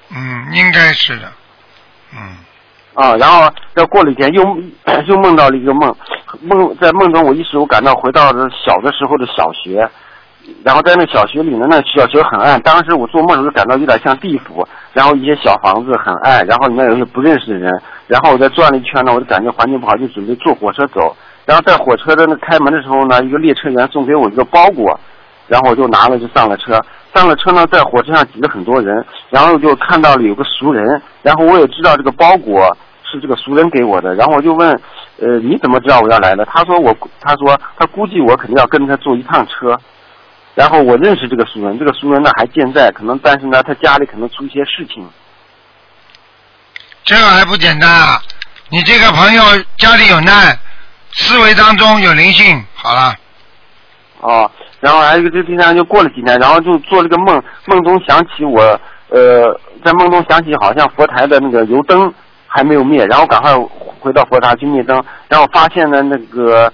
[0.09, 1.31] 嗯，应该是的。
[2.13, 2.35] 嗯。
[2.93, 4.43] 啊，然后再过了一天，又
[5.07, 5.95] 又梦到了一个梦，
[6.41, 9.89] 梦在梦中我一时我感到回到了小的时候的小学，
[10.63, 17.71] 然后在那小学里呢，那小学很暗，当时我做梦的时候感到有点像地府，然后一些小房子很暗，然后里面有一些不认识的人，
[18.07, 24.99] 然后我在转了一圈呢，我就感觉环境不好，就准备坐火车走，然后在火车的那开门的时候呢，一个列车员送给我一个包裹，
[25.47, 26.79] 然后我就拿了就上了车，
[27.13, 32.65] 上了车呢，在火车上挤了很多人，然后就看到了有个熟人，然后我也知道这个包裹
[33.03, 34.69] 是这个熟人给我的，然后我就问，
[35.19, 36.45] 呃，你怎么知道我要来的？
[36.45, 39.77] 他说我，他说他估计我肯定要跟他坐一趟车，
[40.55, 45.07] 然后我认识这个熟人，这个熟人呢还健在，可能但是呢他家里可能出一些事情。
[47.03, 48.21] 这个还不简单啊！
[48.69, 49.43] 你这个朋友
[49.77, 50.57] 家里有难，
[51.13, 53.15] 思维当中有灵性，好了。
[54.19, 58.61] 哦，然后还有一个，这第三就过了几天，然后就做了个梦，梦中想起我，
[59.09, 62.13] 呃，在梦中想起好像佛台的那个油灯
[62.45, 63.51] 还没有灭，然后赶快
[63.99, 66.71] 回到佛台去灭灯，然后发现呢那个，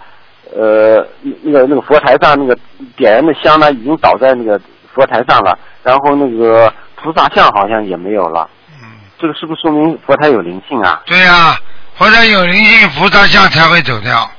[0.55, 1.05] 呃，
[1.43, 2.57] 那个那个佛台上那个
[2.95, 4.59] 点燃的香呢已经倒在那个
[4.93, 8.49] 佛台上了，然后那个菩萨像好像也没有了。
[8.81, 8.87] 嗯。
[9.19, 11.01] 这个是不是说明佛台有灵性啊？
[11.05, 11.57] 对呀、
[11.95, 14.29] 佛台有灵性，菩萨像才会走掉。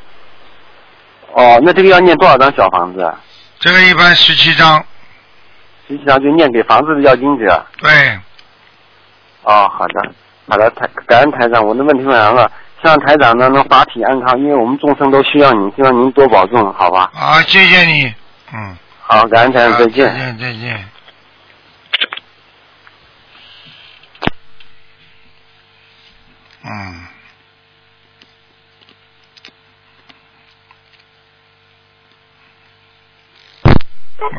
[1.32, 3.02] 哦，那这个要念多少张小房子？
[3.02, 3.20] 啊
[3.60, 4.84] 这个一般十七张。
[5.88, 7.66] 实际上就念给房子的要经者。
[7.78, 7.90] 对，
[9.42, 10.12] 哦，好的，
[10.46, 12.48] 好的，台感恩台长，我的问题问完了，
[12.80, 17.10] 希望台长呢能法体安康，因为我们众生都需要您，希望您多保重，好吧？
[17.14, 18.14] 啊，谢谢你。
[18.54, 18.76] 嗯。
[19.00, 20.06] 好，感恩台长，再见。
[20.06, 20.88] 再见，再见。
[26.64, 27.06] 嗯。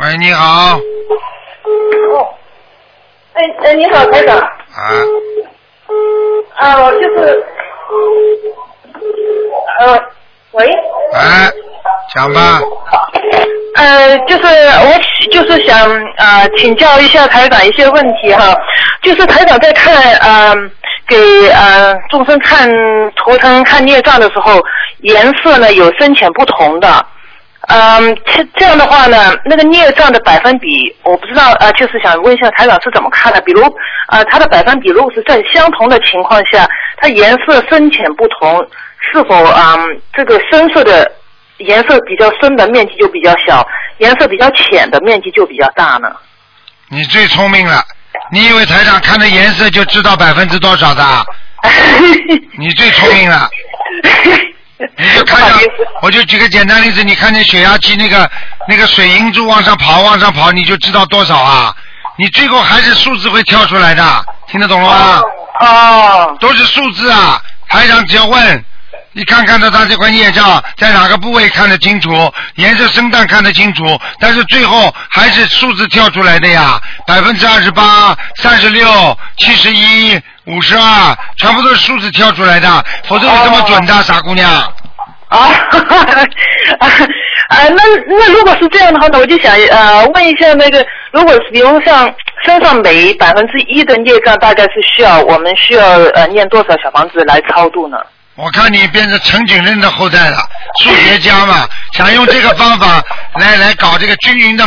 [0.02, 0.78] 喂，你好。
[0.78, 0.80] 哦，
[3.34, 4.38] 哎哎，你好，台长。
[4.38, 4.48] 啊，
[6.56, 7.46] 啊，我就是，
[9.80, 10.00] 呃，
[10.52, 10.66] 喂。
[11.14, 11.50] 哎，
[12.14, 12.60] 讲吧。
[13.76, 14.92] 呃，就是我
[15.32, 18.54] 就是想呃请教一下台长一些问题哈，
[19.02, 20.54] 就是台长在看呃
[21.08, 22.70] 给呃众生看
[23.16, 24.60] 图腾看孽障的时候，
[25.02, 27.06] 颜色呢有深浅不同的。
[27.72, 30.68] 嗯，这这样的话呢，那个孽障的百分比，
[31.04, 33.40] 我不知道，呃，就是想问一下台长是怎么看的？
[33.42, 33.62] 比如，
[34.10, 38.68] 呃，它的百分比如果是在相同的情况下，它颜色深浅不同，
[39.14, 41.10] 是否啊、嗯这个深色的
[41.58, 43.64] 颜色比较深的面积就比较小，
[44.00, 46.12] 颜色比较浅的面积就比较大呢？
[46.90, 47.84] 你最聪明了。
[48.32, 51.24] 你以为台长看的颜色就知道百分之多少的啊？
[52.58, 53.48] 你最聪明了。
[54.98, 55.56] 你就看着，
[56.02, 58.30] 我就举个简单例子，你看见血压计那个
[58.68, 61.76] 那个水银柱往上跑，往上跑，你就知道多少啊？
[62.18, 65.22] 你最后还是数字会跳出来的，听得懂了吗？
[65.62, 66.38] 哦。
[66.40, 67.42] 都是数字啊！
[67.68, 68.66] 台长只要问，
[69.12, 73.84] 你看看到他这块业障在哪个部位看得清楚，颜色深淡看得清楚，
[74.20, 84.50] 但是最后还是数字跳出来的呀，百分之二十八、三十六、七十一、五十二，全部都是数字跳出来的，否则你这么准的，傻姑娘。
[85.30, 85.38] 啊，
[85.70, 86.26] 哈 哈
[87.50, 92.12] 啊，那那如果是这样的话呢，我就想呃问一下那个，如果是比如像
[92.44, 95.84] 身上每百分之一的孽障，大概是需要我们需要
[96.16, 97.98] 呃念多少小房子来超度呢？
[98.36, 100.38] 我看你变成陈景润的后代了，
[100.82, 103.04] 数学家嘛， 想用这个方法
[103.36, 104.66] 来来搞这个均匀的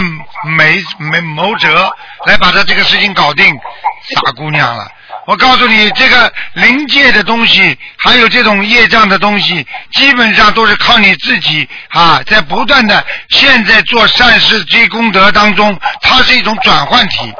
[0.59, 1.91] 美美谋折，
[2.27, 3.47] 来把他这个事情搞定，
[4.15, 4.87] 傻姑娘了。
[5.27, 17.33] 我告诉你，这个灵界的东西，还有这种业障的东西，基本上都是靠你自己啊，在不断的现在做善事积功德当中，它是一种转换体，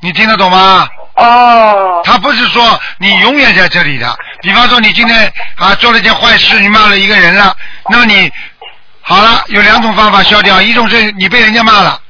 [0.00, 0.88] 你听得懂吗？
[1.14, 2.02] 哦。
[2.04, 4.18] 他不是说你永远在这里的。
[4.42, 7.56] 比方说，你今天啊做了件坏事，你骂了一个人了，
[7.88, 8.32] 那么你
[9.02, 12.00] 好了，有两种方法消掉，一种是你被人家骂了，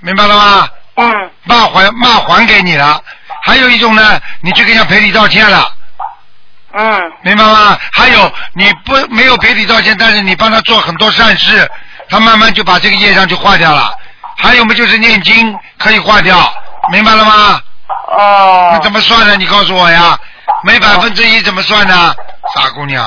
[0.00, 0.68] 明白了吗？
[0.96, 1.30] 嗯。
[1.44, 3.00] 骂还骂还给你了，
[3.42, 5.72] 还有一种呢，你去给人家赔礼道歉了。
[6.74, 7.78] 嗯明白吗？
[7.92, 11.68] 还有你不没有赔礼道歉，但是你帮他做很多善事，
[12.10, 13.90] 他慢慢就把这个业障就化掉了。
[14.36, 16.52] 还有嘛，就是念经可以化掉，
[16.92, 17.60] 明白了吗？
[18.10, 19.34] 哦那怎么算呢？
[19.36, 20.18] 你告诉我呀，
[20.62, 22.14] 没百分之一怎么算呢？
[22.54, 23.04] 傻姑娘，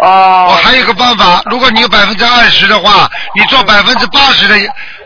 [0.00, 4.56] 哦我还有个办法，如果你有百分之二十的话，你做百分之八十的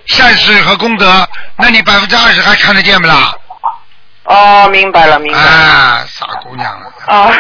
[0.07, 3.35] 善事和功德，那你百分之二十还看得见不啦？
[4.25, 5.45] 哦，明白了，明白了。
[5.45, 6.87] 啊，傻姑娘了。
[7.07, 7.31] 啊，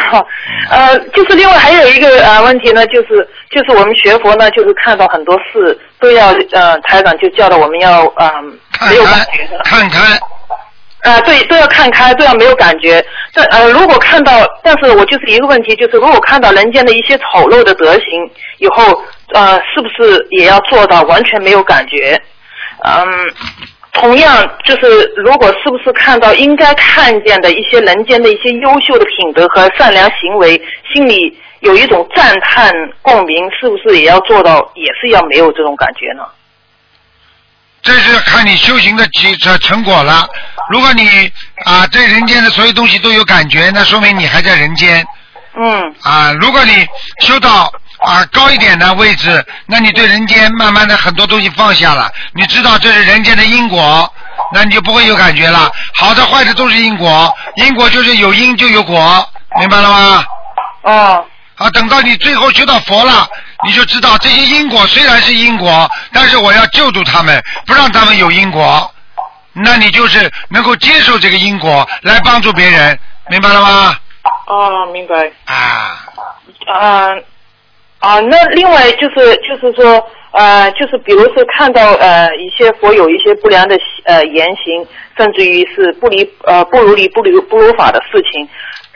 [0.70, 8.59] 呃，就是另外还有一个呃问题呢，就是就是我们学佛呢，就是看到很多事都要呃台长就叫了我们要嗯、
[8.90, 13.03] 没有感觉的，看开，啊、对，都要看开，都要没有感觉。
[13.33, 18.05] 但呃，如果看到，但是我就是一个问题，就是如果看到人间的一些丑陋的德行
[18.59, 22.20] 以后，呃，是不是也要做到完全没有感觉？
[22.87, 23.07] 嗯，
[23.94, 30.61] 同样就是如果是不是看到应该看见的一些人间的一些优秀的品德和善良行为，
[30.92, 36.24] 心里有一种赞叹共鸣，是不是也要做到，也是要没有这种感觉呢？
[37.83, 40.26] 这是看你修行的结成成果了。
[40.70, 41.30] 如果你
[41.64, 45.07] 啊对人间的所有东西都有感觉，那说明你还在人间。
[45.54, 45.94] 嗯。
[46.02, 46.87] 啊，如果你
[47.20, 47.70] 修到
[48.04, 54.12] 啊高一点的位置，那你对人间慢慢的很多东西放下了，你知道这是人间的因果，
[54.52, 55.70] 那你就不会有感觉了。
[55.94, 59.26] 好的坏的都是因果，因果就是有因就有果，
[59.58, 60.24] 明白了吗？
[60.82, 61.24] 哦。
[61.56, 63.28] 啊，等到你最后修到佛了，
[63.64, 68.92] 你就知道这些因果虽然是因果，但是我要救助他们，不让他们有因果。
[69.52, 72.98] 那你就是能够接受这个因果来帮助别人，
[73.30, 73.96] 明白了吗？
[74.48, 75.14] 哦，明白。
[75.46, 76.04] 啊。
[76.66, 77.06] 啊
[78.04, 84.86] 啊，那另外就是就是说呃，就是比如是看到呃一些佛有一些不良的呃言行，
[85.16, 88.46] 甚至于是不离呃不如理不如不如法的事情，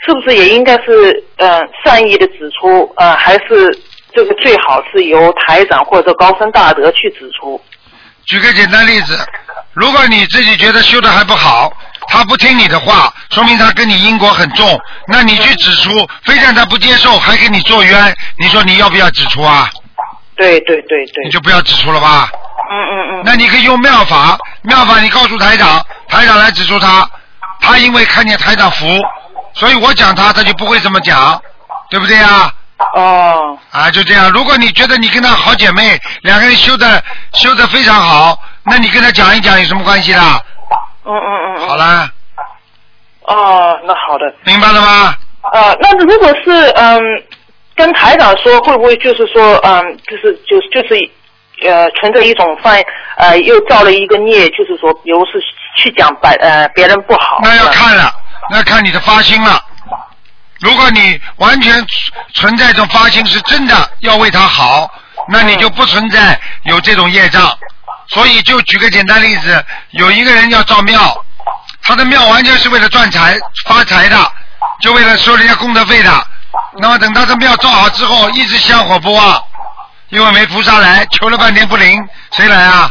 [0.05, 3.75] 是不是也应该是呃善意的指出呃，还是
[4.13, 7.59] 这个最好是由台长或者高僧大德去指出？
[8.27, 9.17] 举个简单例子，
[9.73, 11.73] 如果你自己觉得修的还不好，
[12.11, 15.91] 他不听你的话，说明他跟你因果很重，那你去指出，
[16.25, 19.69] 非但他不接受，还给你做冤，你说你要不要指出啊？
[20.37, 21.25] 对对对对。
[21.25, 22.29] 你就不要指出了吧？
[22.71, 23.23] 嗯嗯嗯。
[23.25, 27.09] 那你可以用妙法，妙法你告诉台长，台长来指出他，
[27.61, 28.87] 他因为看见台长服，
[29.55, 31.41] 所以我讲他，他就不会这么讲，
[31.91, 32.53] 对不对呀？
[32.95, 33.59] 哦。
[33.71, 34.31] 啊，就这样。
[34.31, 40.41] 如果你觉得你跟他好姐妹，两个人修的修的非常好，那你跟他讲一讲有什么关系啦？
[41.09, 41.69] 嗯嗯嗯。
[41.69, 42.11] 好啦，
[43.23, 44.33] 哦，那好的。
[44.45, 45.15] 明白了吗？
[45.53, 47.01] 呃，那如果是嗯，
[47.75, 51.11] 跟台长说，会不会就是说嗯，就是就就是
[51.67, 52.83] 呃，存在一种犯
[53.17, 55.41] 呃，又造了一个孽，就是说，比如是
[55.77, 57.39] 去讲白呃别人不好。
[57.43, 58.13] 那要看了，
[58.51, 59.65] 那看你的发心了。
[60.61, 61.73] 如果你完全
[62.35, 64.91] 存在这种发心是真的要为他好，
[65.29, 67.43] 那你就不存在有这种业障。
[68.09, 71.25] 所以就举个简单例子，有一个人要造庙，
[71.83, 74.33] 他的庙完全是为了赚财发财的，
[74.81, 76.27] 就为了收人家功德费的。
[76.79, 79.43] 那么等他的庙造好之后，一直香火不旺，
[80.09, 82.91] 因为没菩萨来，求了半天不灵，谁来啊？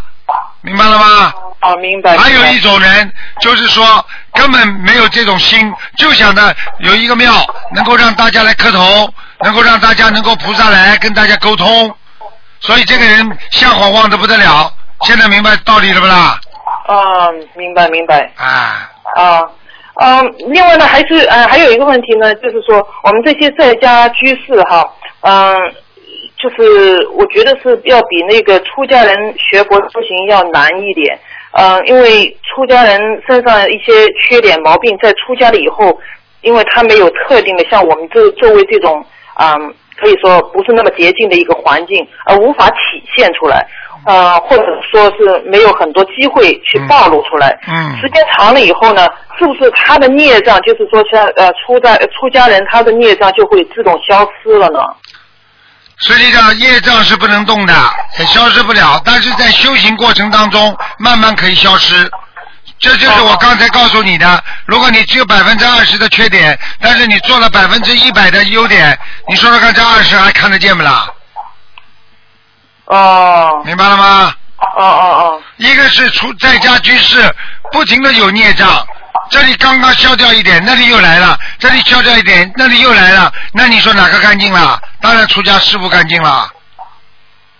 [0.62, 1.34] 明白了吗？
[1.62, 2.16] 哦，明白。
[2.16, 11.96] 还有一种人，就是说根本没有这种心，就想着有一个庙能够让大家来磕头，能够让大家能够菩萨来跟大家沟通，
[12.60, 14.72] 所以这个人香火旺的不得了。
[15.02, 16.40] 现在明白道理了不啦？
[16.88, 18.32] 啊，明白明白。
[18.36, 18.90] 啊。
[19.16, 19.50] 啊。
[20.00, 24.88] 嗯，另外呢，还是呃，还有一个问题呢，就是说我们这些在家居士哈，
[25.22, 25.56] 嗯、
[26.38, 31.20] 就是我觉得是要比那个出家人学佛修行要难一点，
[31.54, 36.00] 嗯、因为出家人身上一些缺点毛病，在出家了以后，
[36.42, 39.04] 因为他没有特定的像我们这周围这种
[39.40, 43.68] 嗯、可以说不是那么洁净的一个环境，而无法体现出来，
[44.08, 47.60] 呃，或者说是没有很多机会去暴露出来。
[47.68, 49.06] 嗯时间长了以后呢，
[49.38, 54.80] 是不是他的孽障，就是说像呃出家出家人他的孽障就会自动消失了呢？
[56.00, 57.74] 实际上业障是不能动的，
[58.18, 62.10] 也消失不了，但是在修行过程当中，慢慢可以消失。
[62.80, 68.98] 这就是我刚才告诉你的，如果你只有百分之二十的缺点，但是你做了百分之一百的优点，
[69.28, 71.12] 你说说看，这二十还看得见不啦？
[72.88, 73.62] 哦。
[73.66, 74.34] 明白了吗？
[74.60, 75.42] 哦哦哦。
[75.58, 77.22] 一个是出在家居士，
[77.72, 78.68] 不停的有孽障，
[79.30, 84.80] 这里刚刚消掉一点，那里又来了，这里消掉一点，那里又来了，那你说哪个干净了？
[85.02, 86.50] 当然出家师傅干净了，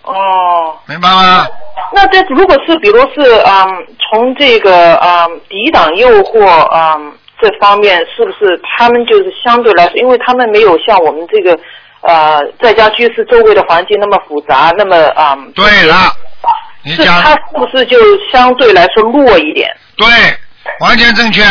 [0.02, 0.76] 哦。
[0.86, 1.46] 明白吗？
[1.92, 11.58] 那这如果是比如是嗯从这个嗯抵挡诱惑嗯这方面是不是他们就是相对来说，因为他们没有像我们这个
[12.02, 16.12] 呃在家居士周围的环境那么复杂，那么啊、对了，
[16.82, 17.98] 你讲是他是不是就
[18.32, 19.68] 相对来说弱一点？
[19.96, 20.06] 对，
[20.80, 21.42] 完全正确。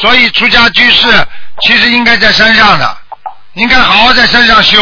[0.00, 1.06] 所以出家居士
[1.60, 2.96] 其实应该在山上的，
[3.54, 4.78] 应该好好在山上修。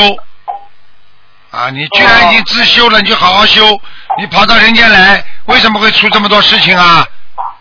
[1.51, 3.63] 啊，你居然已经自修了，你就好好修。
[4.19, 7.07] 你跑到人间来，为什么会出这么多事情啊？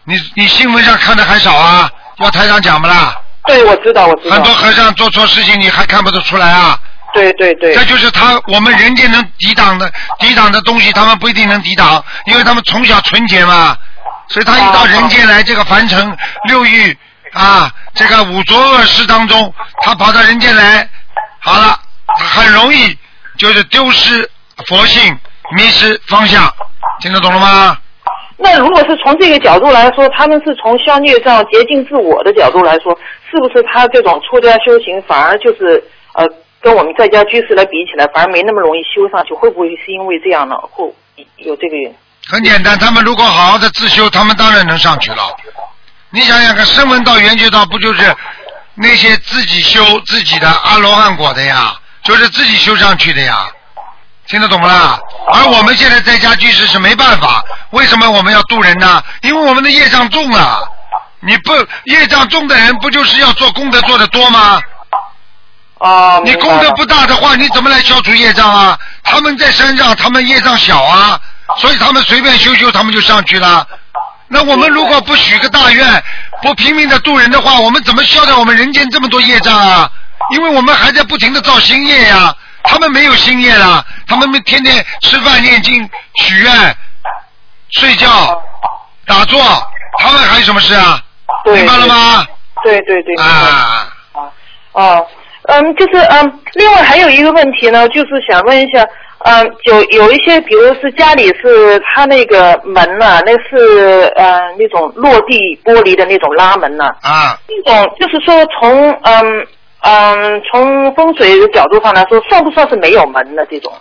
[0.06, 1.90] 你你新闻上看的还少啊？
[2.18, 3.16] 要台上讲不啦？
[3.46, 4.36] 对，我知道，我知道。
[4.36, 6.78] 很多和尚做错事情，你还看不得出来啊？
[7.14, 7.74] 对对对。
[7.76, 13.76] 这就是他我们人间能抵挡的抵挡的东西，他们不一定能抵挡，因为他们从小纯洁嘛，
[14.28, 16.98] 所以他一到人间来，这个凡尘六欲
[17.34, 19.54] 啊，这个五浊恶世当中，
[19.84, 20.88] 他跑到人间来，
[21.40, 21.78] 好了，
[22.18, 22.98] 他很容易
[23.38, 24.30] 就是丢失
[24.68, 25.18] 佛性，
[25.56, 26.52] 迷失方向，
[27.00, 27.78] 听得懂了吗？
[28.44, 32.92] 那如果是从这个角度来说，他们是从消孽障、洁净自我的角度来说，
[33.30, 35.84] 是不是他这种出家修行反而就是
[36.16, 36.26] 呃，
[36.62, 39.34] 跟我们在家居士来比起来，反而没那么容易修上去？
[39.34, 40.56] 会不会是因为这样呢？
[40.70, 40.86] 会
[41.38, 41.96] 有这个原因？
[42.28, 45.36] 很简单，他们如果好好的自修，他们当然能上去了。
[46.12, 48.16] 你想想看，声闻道、缘觉道不就是
[48.76, 51.76] 那些自己修自己的阿罗汉果的呀？
[52.04, 53.48] 就是自己修上去的呀，
[54.28, 55.00] 听得懂不啦？
[55.34, 59.04] 而我们现在在家居士是没办法，为什么我们要渡人呢？
[59.24, 60.60] 因为我们的业障重啊。
[61.24, 61.54] 你不
[61.86, 64.60] 业障重的人，不就是要做功德做得多吗？
[65.82, 68.78] 啊，你功德不大的话，你怎么来消除业障啊？
[69.04, 71.20] 他们在山上，他们业障小啊，
[71.58, 73.68] 所以他们随便修修，他们就上去了。
[74.28, 76.04] 那我们如果不许个大愿，
[76.42, 79.90] 不拼命的度人的话，我们怎么消掉我们人间这么多业障啊？
[80.32, 86.78] 因为我们还在不停的造新业呀、他们没有新业了，他们天天吃饭、念经、许愿、
[87.72, 88.40] 睡觉、
[89.08, 89.42] 打坐，
[89.98, 91.02] 他们还有什么事啊？
[91.46, 92.26] 明白了吗？
[92.64, 93.16] 对对对。
[93.16, 93.88] 啊。
[94.74, 95.06] 哦，
[95.44, 98.86] 嗯，就是嗯，另外还有一个问题呢，就是想问一下，
[99.26, 109.48] 嗯，有有一些，比如是家里是他那个门呐、那是呃那种落地玻璃的那种拉门呐、啊，这种就是说从嗯
[109.84, 113.74] 嗯从风水的角度上来说，算不算是没有门的这种？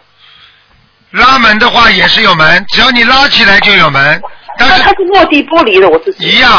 [1.12, 4.22] 拉门的话也是有门，只要你拉起来就有门。
[4.58, 6.50] 但是它是落地玻璃的，我是一样，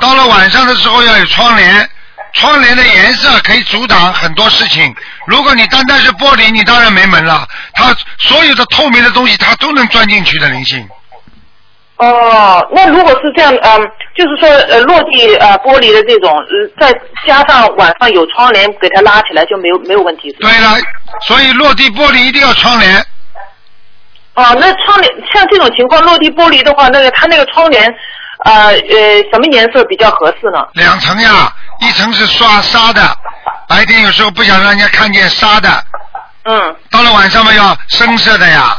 [0.00, 1.88] 到了晚上的时候要有窗帘，
[2.34, 4.94] 窗帘的颜色可以阻挡很多事情。
[5.26, 7.46] 如果你单单是玻璃，你当然没门了。
[7.74, 10.88] 它所有的透明的东西，它都能钻进去的灵性。
[11.96, 13.80] 哦，那如果是这样，嗯，
[14.16, 16.46] 就是说，呃，落地呃玻璃的这种，呃
[16.80, 16.92] 再
[17.26, 20.30] 加上晚上有窗帘给它拉起来，就没有没有问题。
[20.38, 20.76] 对了，
[21.26, 23.04] 所以落地玻璃一定要窗帘。
[24.34, 27.92] 哦，那窗帘像这种情况，落地玻璃的话，那个它那个窗帘，
[28.44, 28.76] 呃呃，
[29.32, 30.64] 什么颜色比较合适呢？
[30.74, 33.02] 两层呀，一层是刷纱的，
[33.68, 35.84] 白天有时候不想让人家看见纱的。
[36.44, 36.76] 嗯。
[36.90, 38.76] 到了晚上嘛，要深色的呀。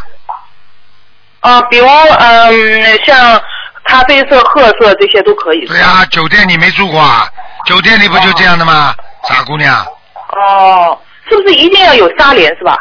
[1.41, 3.41] 啊，比如嗯，像
[3.85, 5.65] 咖啡色、褐色这些都可以。
[5.65, 7.27] 对呀、酒店你没住过啊？
[7.65, 8.95] 酒店里不就这样的吗？
[9.27, 9.85] 傻姑娘。
[10.31, 10.97] 哦，
[11.29, 12.77] 是不是一定要有纱帘是吧？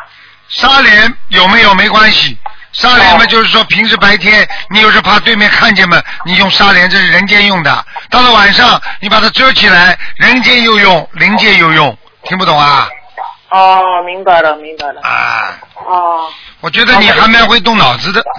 [0.49, 2.39] 纱帘有没有没关系，
[2.79, 12.89] 纱帘哦嘛就是说平时白天你有时怕对面看见嘛，你用纱帘这是人间用的，到了晚上你把它遮起来，人间又用，灵界又用，听不懂啊？
[13.51, 15.01] 哦，明白了，明白了。
[15.03, 16.29] 啊，哦。
[16.61, 18.23] 我觉得你还蛮会动脑子的。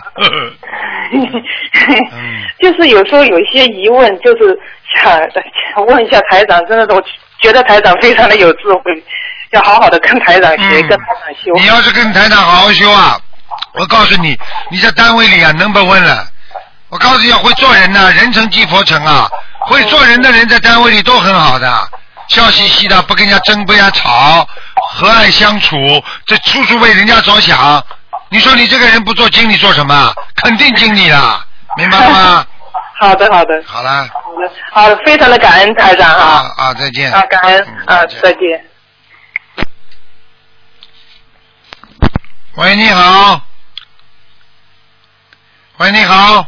[2.61, 4.57] 就是有时候有一些疑问，就是
[4.95, 5.11] 想
[5.73, 7.03] 想问一下台长，真的是我
[7.41, 9.03] 觉得台长非常的有智慧，
[9.51, 11.51] 要好好的跟台长学，跟台长修。
[11.55, 13.19] 嗯你要是跟台长好好修啊，
[13.79, 14.37] 我告诉你，
[14.69, 16.27] 你在单位里啊 number one 了。
[16.89, 19.29] 我告诉你，要会做人呐、人成即佛成啊。
[19.61, 21.89] 会做人的人在单位里都很好的，
[22.27, 24.45] 笑嘻嘻的，不跟人家争，不跟人家吵，
[24.91, 25.77] 和蔼相处，
[26.25, 27.81] 这处处为人家着想。
[28.27, 30.13] 你说你这个人不做经理做什么？
[30.43, 31.41] 肯定经理的，
[31.77, 32.45] 明白了吗？
[32.99, 37.13] 好的，好的，好了，好的，好的，非常的感恩台长啊啊啊，再见。
[37.13, 38.65] 啊，感恩啊，再见。
[42.55, 43.41] 喂，你好。
[45.79, 46.45] 喂，你好，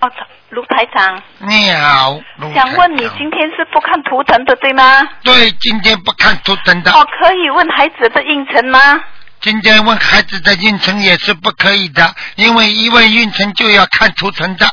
[0.00, 0.12] 哦，
[0.50, 5.02] 卢台长，你好，卢想问你今天是不看图腾的对吗？
[5.24, 6.92] 对，今天不看图腾的。
[6.92, 9.02] 哦，可以问孩子的运程吗？
[9.40, 12.02] 今天问孩子的运程也是不可以的，
[12.36, 14.66] 因为一问运程就要看图腾的。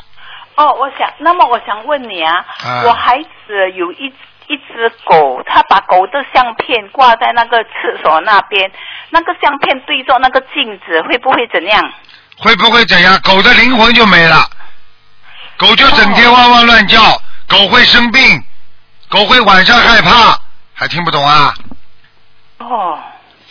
[0.56, 4.12] 哦，我想，那么我想问你啊，啊我孩子有一
[4.48, 8.70] 一只狗，他把狗的相片挂在那个厕所那边，
[9.08, 11.90] 那个相片对着那个镜子，会不会怎样？
[12.40, 13.18] 会不会怎样？
[13.22, 14.48] 狗的灵魂就没了，
[15.56, 17.00] 狗就整天汪汪乱叫，
[17.46, 18.42] 狗会生病，
[19.08, 20.38] 狗会晚上害怕，
[20.74, 21.54] 还听不懂啊？
[22.58, 22.98] 哦。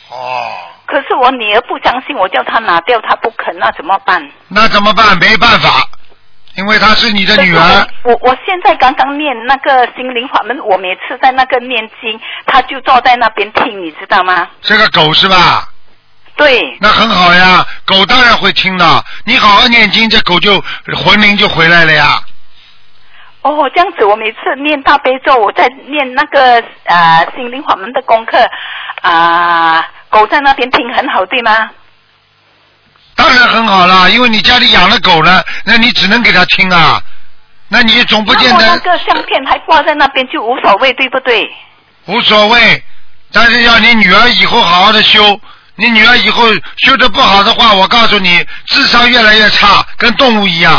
[0.10, 0.52] 哦。
[0.88, 4.28] 可是我女儿不相信，我叫她拿掉，她不肯，那怎么办？
[4.48, 5.16] 那怎么办？
[5.20, 5.88] 没办法，
[6.56, 7.88] 因为她是你的女儿。
[8.02, 14.48] 我我现在刚刚念那个心灵法门，我每次在那个念经，她就坐在那边听，你知道吗？
[14.64, 15.70] 这个狗是吧？
[16.40, 16.78] 对。
[16.80, 19.06] 那很好呀，狗当然会听的。
[19.26, 20.64] 你好好念经，这狗就
[20.96, 22.18] 魂灵就回来了呀。
[23.42, 28.38] 哦，这样子，我每次念大悲咒，我在念那个呃心灵法门的功课
[29.02, 31.70] 啊、狗在那边听很好，对吗？
[33.16, 37.02] 当然很好啦，因为你家里养了狗了，那你只能给它听啊。
[37.68, 41.46] 那你总不见那么那得个相片还挂在那边就无所谓，对不对？
[42.06, 42.82] 无所谓，
[43.34, 45.40] 但是要你女儿以后好好的修。
[45.80, 46.44] 你女儿以后
[46.78, 50.74] 修的不好的话，我告诉你，智商越来越差，跟动物一样。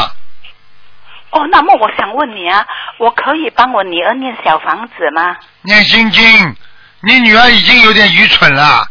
[1.30, 2.66] 哦，那么我想问你啊，
[2.98, 5.36] 我可以帮我女儿念小房子吗？
[5.62, 6.56] 念心经，
[7.00, 8.86] 你女儿已经有点愚蠢了。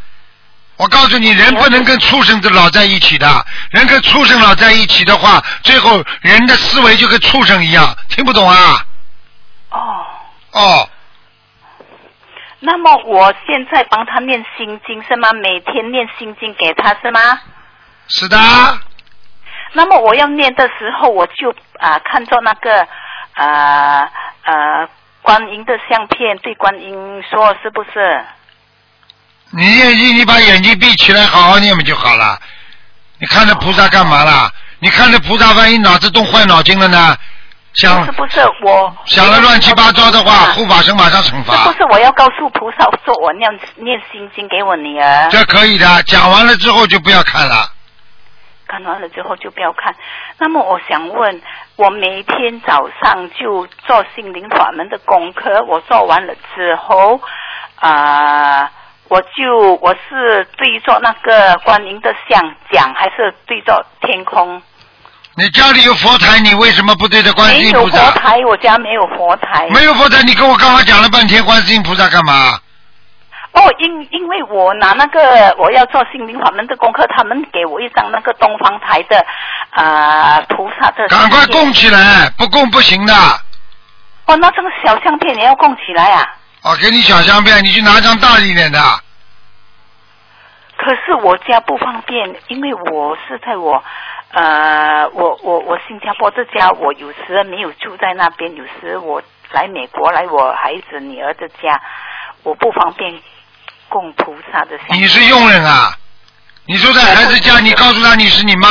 [0.78, 8.84] 我告诉你，人不能跟畜生子老在一起的，人跟畜生老在一起的话，最后人的思维就跟畜生一样，听不懂啊？
[9.70, 10.06] 哦。
[10.54, 10.90] 哦，
[12.60, 15.32] 那么我现在帮他念心经是吗？
[15.34, 17.20] 每天念心经给他是吗？
[18.08, 18.38] 是的。
[19.74, 22.86] 那么我要念的时候，我就啊、看着那个
[23.36, 24.10] 呃
[24.44, 24.90] 呃
[25.22, 28.26] 观音的相片，对观音说是不是？
[29.52, 32.38] 你眼睛，你把眼睛闭起来，好好念不就好了？
[33.20, 34.52] 你看着菩萨干嘛啦？
[34.80, 37.16] 你看着菩萨，万一脑子动坏脑筋了呢？
[37.80, 41.74] 想是不是我想了乱七八糟的话，护法神马上惩是罚不。
[41.78, 45.30] 是我要告诉菩萨说我念念心经给我女儿？
[45.30, 47.72] 这可以的，讲完了之后就不要看了。
[48.68, 49.96] 看完了之后就不要看。
[50.38, 51.42] 那么我想问，
[51.78, 57.20] 我每天早上就做心灵法门的功课，我做完了之后，
[57.78, 58.70] 啊、
[59.08, 64.62] 我就我是对着那个观音的像讲，还是对着天空？
[65.40, 68.12] 你家里有佛台，你为什么不对着观世没有音菩萨？
[68.12, 69.70] 佛台，我家没有佛台。
[69.70, 72.60] 没有佛台，你跟我刚刚讲了半天观世音菩萨干嘛？
[73.54, 79.26] 哦，因因为我拿那个我要做心灵法门的功课，他们给我一张那个东方台的
[79.70, 81.08] 啊、菩萨的。
[81.08, 83.14] 赶快供起来，不供不行的。
[84.26, 86.28] 哦，那这个小相片你要供起来啊？
[86.64, 88.80] 哦，给你小相片，你去拿张大一点的。
[90.78, 93.84] 可是我家不方便，因为我是在我
[94.32, 99.22] 呃，我我我新加坡这家，我有时没有住在那边，有时我
[99.52, 101.82] 来美国来我孩子女儿的家，
[102.44, 103.20] 我不方便
[103.88, 104.78] 供菩萨的。
[104.92, 105.96] 你是佣人啊？
[106.66, 108.68] 你住在孩子家，你告诉他你是你妈，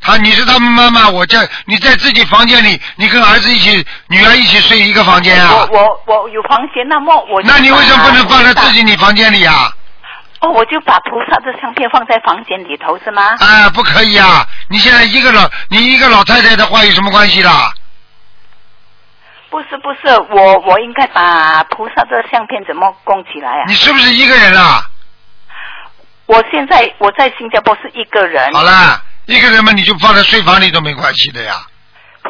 [0.00, 5.66] 他你是他们妈妈，我在你在自己房间里，你跟儿子一起、女儿一起睡一个房间啊？
[5.68, 9.72] 我我我有房间，那么我那你为什么不能放在自己你房间里啊？
[10.44, 13.34] 哦，我就把菩萨的相片放在房间里头是吗？
[13.40, 14.46] 啊，不可以啊！
[14.68, 17.72] 你现在一个老，你一个老太太的话有什么关系啦？
[19.48, 23.64] 不是不是，我我应该把菩萨的相片怎么供起来啊？
[23.66, 24.84] 你是不是一个人啊？
[26.26, 28.52] 我现在我在新加坡是一个人。
[28.52, 31.54] 好啦，一个人嘛，你就放在睡房里都没关系的呀。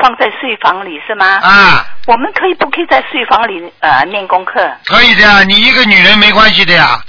[0.00, 1.26] 放在睡房里是吗？
[1.42, 1.84] 啊。
[2.06, 7.02] 我们可以不可以在睡房里呃念功课可以的呀，你一个女人没关系的呀。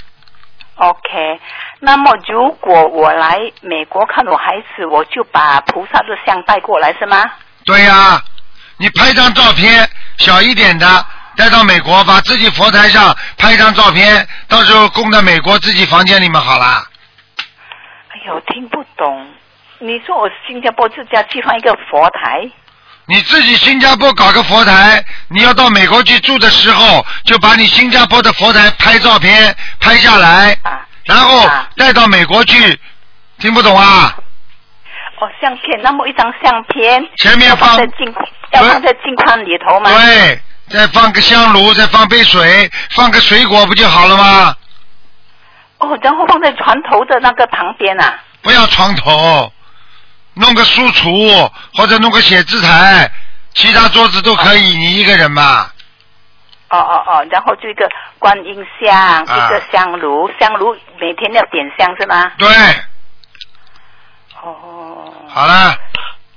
[0.76, 1.40] ？OK。
[1.80, 7.24] 那么如果我来美国看我孩子，我就把菩萨的像带过来是吗？
[7.64, 8.20] 对呀、
[8.78, 10.86] 你拍张照片小一点的，
[11.36, 16.82] 带到美国，把自己佛台上拍一张照片，到时候供在美国自己房间里面好了。
[18.08, 19.28] 哎呦，听不懂。
[19.78, 22.48] 你说我新加坡自家去放一个佛台，
[23.08, 30.56] 你自己新加坡搞个佛台，你要到美国去住的时候，就把你新加坡的佛台拍照片拍下来，
[31.04, 32.78] 然后带到美国去。
[33.38, 34.16] 听不懂啊？
[35.20, 38.14] 哦，相片，那么一张相片，前面要放放在镜，
[38.52, 39.90] 要放在镜框里头吗？
[39.90, 40.40] 对，
[40.70, 44.56] 再放个香炉，再放杯水，放个水果不就好了吗？
[45.78, 48.18] 哦，然后放在床头的那个旁边啊。
[48.40, 49.52] 不要床头，
[50.38, 53.10] 弄个书橱或者弄个写字台，
[53.54, 54.76] 其他桌子都可以。
[54.76, 55.70] 你一个人嘛，
[56.68, 62.30] 哦哦哦，然后就一个观音像，啊一个香炉，香炉每天要点香是吗？
[62.36, 62.48] 对，
[64.42, 65.74] 哦，好了，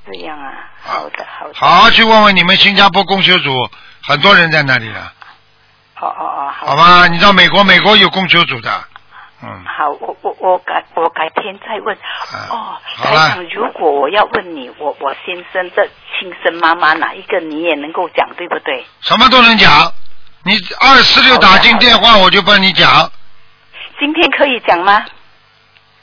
[0.05, 1.53] 这样啊，好的好的。
[1.53, 3.69] 好好去问问你们新加坡供修组，
[4.01, 5.11] 很多人在那里了，
[5.99, 6.67] 哦哦哦，好。
[6.67, 7.07] 好吧？
[7.07, 8.83] 你到美国，美国有供修组的，
[9.41, 11.95] 嗯，好，我我我改我改天再问。
[12.49, 18.85] 哦，台长，如果我要问你，我我先生的亲生妈妈哪一个你也能够讲，对不对？
[19.01, 19.93] 什么都能讲，
[20.43, 23.09] 你二四六打进电话，我就帮你讲，
[23.97, 25.05] 今天可以讲吗？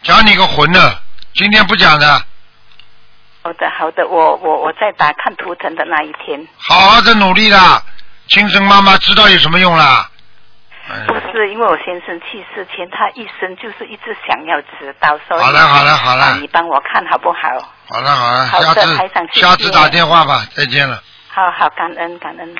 [0.02, 0.98] 讲你个混的，
[1.34, 2.22] 今天不讲的，
[3.42, 7.82] 好的，好的，我我我在打看图腾的那一天，好好的努力啦。
[8.28, 10.10] 亲生妈妈知道有什么用啦？
[10.88, 17.38] 哎不是因为我先生去世前，他一生就是一直想要知道，所以好了好了好了啊你帮我看好不好？
[17.88, 18.96] 好了好了，好下次
[19.32, 21.02] 下次打电话吧，再见了。
[21.28, 22.54] 好好感恩感恩。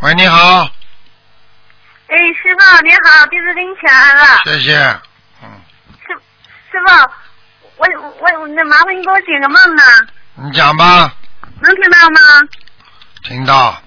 [0.00, 0.62] 喂，你好，
[2.06, 4.24] 哎，师傅你好，弟子给你请安了。
[4.44, 4.76] 谢谢。
[5.42, 5.60] 嗯
[6.06, 6.14] 师
[6.70, 7.10] 师傅，
[7.78, 7.86] 我
[8.20, 9.82] 我那麻烦你给我解个梦呢，
[10.40, 11.12] 你讲吧，
[11.60, 12.20] 能听到吗？
[13.24, 13.82] 听到，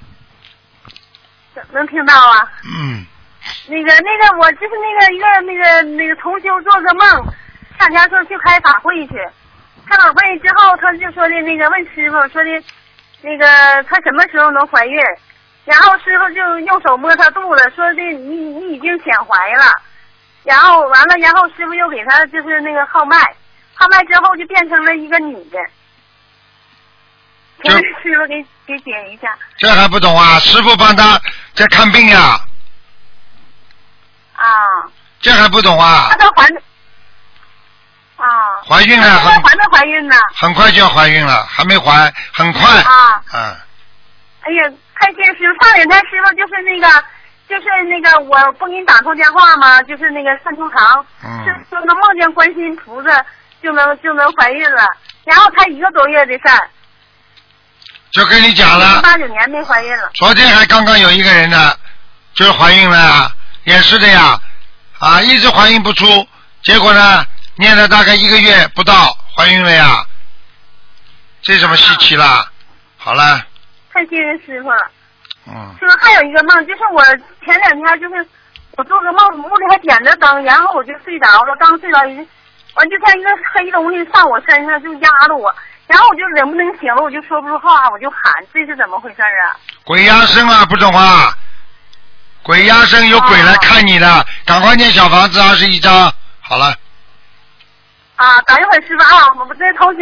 [1.72, 2.52] 能听到啊。
[2.66, 3.06] 嗯，
[3.68, 7.26] 那个那个，我就是那个一个那个那个同修做个梦，
[7.80, 9.14] 上家说去开法会去，
[9.90, 12.64] 开法会之后，他就说的那个问师傅说的，
[13.22, 13.46] 那个
[13.84, 15.02] 他什么时候能怀孕？
[15.64, 19.72] 然后师傅就用手摸他肚子，说的你你已经显怀了。
[20.44, 23.18] 然后完了，然后师傅又给他就是那个号脉，
[23.74, 25.58] 号脉之后就变成了一个女的。
[27.64, 30.40] 请问师傅给给点一下这还不懂啊？
[30.40, 31.20] 师傅帮他
[31.54, 32.40] 在看病呀，
[34.36, 34.46] 啊？
[35.20, 36.46] 这还不懂啊他都怀
[38.18, 38.28] 啊？
[38.68, 40.16] 怀孕了，那她很怀没怀孕呢？
[40.36, 42.62] 很快就要怀孕了，还没怀，很快。
[42.82, 43.22] 啊！
[43.34, 43.56] 嗯，
[44.42, 47.04] 哎呀，太谢师傅，上两天师傅就是那个，
[47.50, 49.82] 就是那个，我不给你打通电话吗？
[49.84, 53.26] 就是那个三通堂，嗯是说能梦见观世音菩萨
[53.62, 54.88] 就能就能怀孕了，
[55.24, 56.70] 然后才一个多月的事儿，
[58.12, 60.12] 就跟你讲了，八九年没怀孕了。
[60.16, 61.74] 昨天还刚刚有一个人呢，
[62.34, 63.32] 就是怀孕了呀，
[63.64, 64.40] 也是的呀，
[65.00, 66.28] 啊，一直怀孕不出，
[66.62, 70.06] 结果呢，念了大概一个月不到，怀孕了呀，
[71.42, 72.52] 这什么稀奇啦？
[72.98, 73.46] 好了，
[73.94, 74.70] 太谢谢师傅。
[74.70, 74.78] 了。
[75.48, 77.04] 嗯，师傅还有一个梦，就是我
[77.46, 78.28] 前两天就是
[78.72, 82.16] 我做个梦，屋里还点着灯，然后我就睡着了，刚睡着一，
[82.76, 85.54] 完就像一个黑东西上我身上就压着我，
[85.92, 88.18] 然后我就忍不能行了，我就说不出话，我就喊，
[88.54, 89.60] 这是怎么回事啊？
[89.84, 91.34] 鬼压身啊，不懂啊？
[92.44, 95.94] 鬼压身有鬼来看你的，赶快念小房子二十一张，
[96.40, 96.74] 好了，
[98.16, 100.02] 啊，等一会儿师傅啊，我们这同学，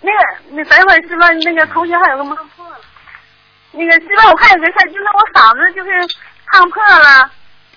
[0.00, 0.18] 那个，
[0.52, 2.76] 那等一会儿师傅，那个同学还有个梦破了。
[3.72, 5.90] 那个师傅，我看有个事儿，就是我嗓子就是
[6.50, 7.30] 烫破了，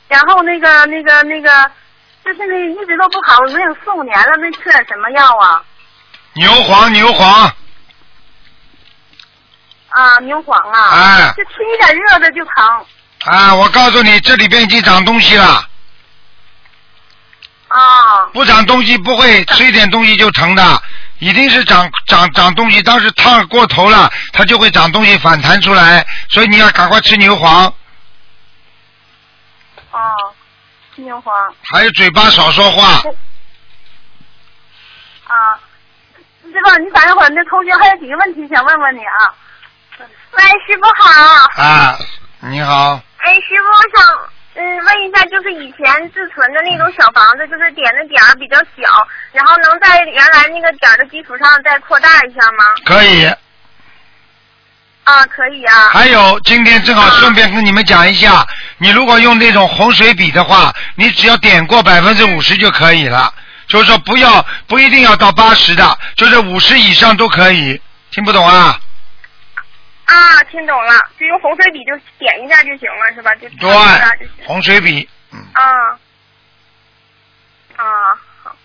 [0.07, 1.71] 然后那个那个那个，
[2.23, 5.61] 就是那一直都不好，没有四五年了，那吃点什么药啊？
[6.37, 7.51] 牛黄牛黄，
[9.89, 11.33] 啊，牛黄啊，哎。
[11.35, 12.85] 就吃一点热的就疼
[13.25, 15.67] 啊，我告诉你，这里边已经长东西了，
[17.69, 18.27] 啊。
[18.33, 20.83] 不长东西不会吃一点东西就疼的，
[21.17, 27.65] 一定是长长长东西，当时烫过头了，它就会长东西反弹出来，所以你要赶快吃牛黄，
[29.89, 29.99] 啊，
[30.95, 31.33] 吃牛黄。
[31.63, 33.01] 还有嘴巴少说话，
[35.25, 35.59] 啊。
[36.57, 39.33] 师傅，你等一会儿，那同学还有几个问题想问问你啊。
[40.31, 41.63] 喂，师傅好。
[41.63, 41.97] 啊，
[42.39, 44.19] 你好，哎，师傅，我想
[44.55, 52.65] 嗯问一下，就是以前自存的那种小房子，就是点的点儿比较小，然后能在原来那个点儿的基础上再扩大一下吗？
[52.85, 53.25] 可以。
[55.03, 55.89] 啊，可以啊。
[55.93, 58.45] 还有，今天正好顺便跟你们讲一下，
[58.77, 63.33] 你如果用那种红水笔的话，你只要点过百分之五十就可以了。
[63.67, 67.81] 就是说，不要不一定要到八十的，就是五十以上都可以。
[68.11, 68.79] 听不懂啊？
[70.05, 73.35] 啊，听懂了，就用红水笔就点一下就行了，是吧？
[73.35, 75.07] 就对红水笔。
[75.53, 75.61] 啊
[77.75, 77.83] 啊
[78.43, 78.55] 好，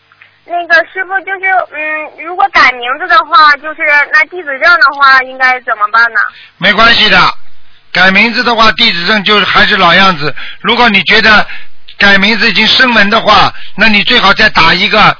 [0.46, 3.82] 那个师傅就是嗯，如果改名字的话，就是
[4.12, 6.20] 那地址证的话，应该怎么办呢？
[6.58, 7.18] 没关系的，
[7.92, 10.34] 改名字的话，地址证就是还是老样子。
[10.60, 11.46] 如果你觉得
[12.02, 15.16] 改名字已经生门的话，那你最好再打一个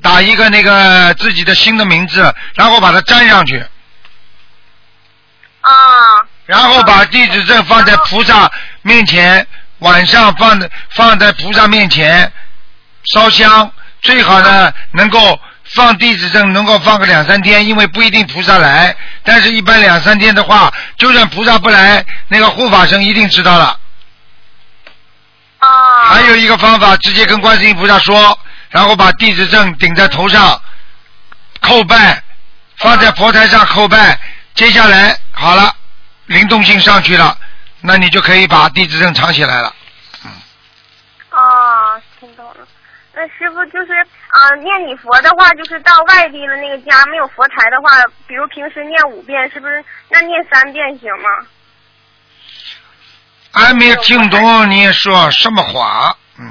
[0.00, 3.58] 打一个那个自己的新的名字，然后把它粘上去。
[5.60, 5.70] 啊。
[6.46, 9.46] 然后把地址证放在菩萨面前，
[9.80, 12.32] 晚上放在放在菩萨面前
[13.12, 13.70] 烧香，
[14.00, 15.38] 最好呢能够
[15.74, 23.78] 放地址证能够放个两三天，因为不一定菩萨来，但是一般两三天的话，就算菩萨不来，那个护法神一定知道了。
[26.04, 28.38] 还有一个方法，直接跟观世音菩萨说，
[28.70, 30.60] 然后把地址证顶在头上，
[31.60, 32.22] 叩拜，
[32.78, 34.18] 放在佛台上叩拜，
[34.54, 35.74] 接下来好了，
[36.26, 37.36] 灵动性上去了，
[37.80, 39.74] 那你就可以把地址证藏起来了。
[41.30, 42.66] 啊，听懂了。
[43.14, 43.92] 那师傅就是
[44.28, 47.90] 啊、念礼佛的话，就是到外地了那个家没有佛台的话，
[48.26, 51.28] 比如平时念五遍，是不是那念三遍行吗？
[53.52, 56.16] 还没有听懂你说什么话？
[56.38, 56.46] 嗯，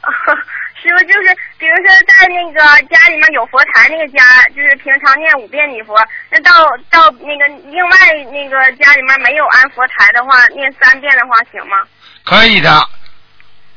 [0.82, 4.24] 师傅就是，比如说在那个家里面有佛台那个家，
[4.56, 5.94] 就是平常念五遍礼佛，
[6.30, 6.50] 那到
[6.90, 7.96] 到那个另外
[8.32, 11.76] 那个家里面没有安佛台的话，念三遍的话行吗？
[12.24, 12.88] 可以的。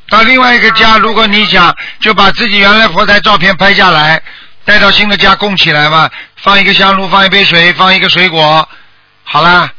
[0.09, 4.21] 到另外一个家，如果你想，就把自己原来佛台照片拍下来，
[4.63, 8.67] 带到新的家供起来嘛，放一个香炉，放一杯水，放一个水果，
[9.23, 9.69] 好啦，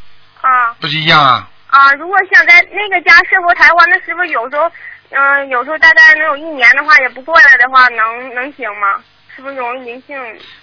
[0.41, 1.49] 啊不是一样啊？
[1.75, 4.71] 啊，如果想在那个家设佛台的话，那师傅有时候，
[5.11, 9.03] 嗯、有时候大概能有一年的话，也不过来的话，能能行吗？
[9.35, 10.17] 是不是容易灵性？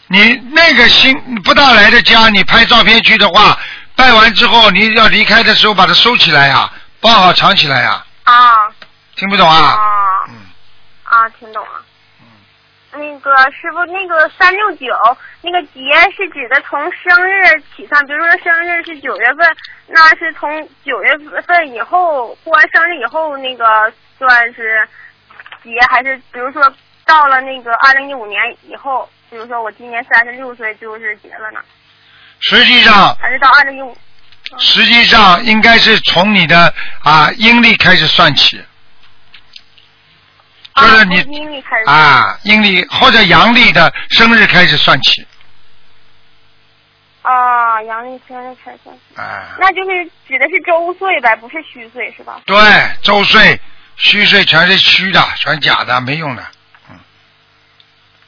[0.08, 3.60] 你那个新不大来的家，你拍照片去的话，
[3.94, 8.72] 拜完之后你要离开的时候把它收起来呀、包好藏起来呀、啊
[9.18, 9.58] 听不懂啊？
[9.58, 9.84] 啊
[11.04, 11.84] 啊，听懂了。
[12.94, 14.88] 那个师傅，那个三六九
[15.42, 15.80] 那个节
[16.16, 17.44] 是指的从生日
[17.76, 19.48] 起算，比如说生日是九月份，
[19.88, 21.18] 那是从九月
[21.48, 23.66] 份以后过完生日以后那个
[24.18, 24.88] 算是
[25.64, 26.62] 节，还是比如说
[27.06, 31.60] 到了那个二零一五年以后，比如说我今年三十六岁就是节了呢，
[32.40, 33.96] 实际上，还是到二零一五？
[34.58, 36.74] 实际上应该是从你的
[37.04, 38.62] 啊阴历开始算起，
[40.82, 45.26] 就是你阴历开始啊阴历或者阳历的生日开始算起
[47.22, 49.56] 啊，阳历生日开始算，啊。
[49.60, 52.42] 那就是指的是周岁呗，不是虚岁是吧？
[52.46, 52.58] 对，
[53.04, 53.60] 周岁、
[53.96, 56.44] 虚岁全是虚的，全假的，没用的。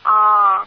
[0.03, 0.61] 啊，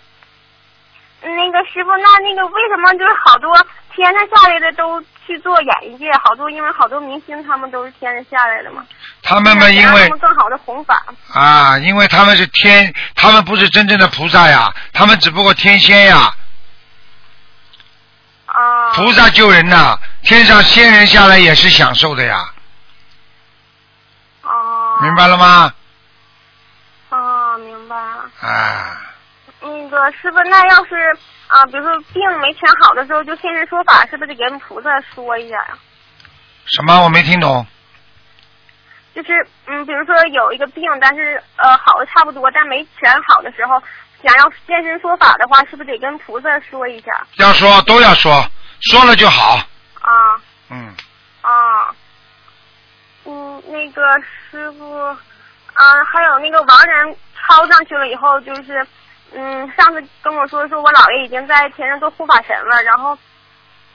[1.23, 3.55] 那个师傅，那那个为什么就是好多
[3.95, 8.85] 天上下来的都去做演艺界，好多因为好多明星他们都是天上下来的嘛，
[9.23, 11.03] 他们嘛，因为们更好的弘法。
[11.33, 16.35] 啊，因为他们是天，他们不是真正的菩萨呀，他们只不过天仙呀。
[18.47, 18.93] 啊。
[18.95, 22.53] 菩萨救人呐，天上仙人下来也是享受的呀。
[24.43, 25.01] 啊。
[25.03, 25.75] 明白了吗？
[27.11, 28.31] 啊，明白了。
[28.41, 29.01] 啊，
[29.61, 31.19] 那个师傅，那要是
[31.49, 35.79] 啊，比如说病没全好的时候，就现身说法，是不是得跟菩萨说一下呀？
[36.67, 37.03] 什么？
[37.03, 37.67] 我没听懂。
[39.15, 39.33] 就是
[39.67, 43.83] 嗯，比如说有一个病，但是呃好的差不多，但没全好的时候，
[44.23, 47.27] 想要现身说法的话，是不是得跟菩萨说一下？
[47.37, 48.45] 要说都要说，
[48.81, 49.57] 说了就好。
[50.03, 50.37] 啊
[50.69, 50.93] 嗯，
[51.41, 51.95] 啊，
[53.25, 54.03] 嗯，那个
[54.51, 58.87] 师傅，啊，还有那个亡人抄上去了以后，就是
[59.35, 63.17] 嗯，上次跟我说说我姥爷已经在天上做护法神了，然后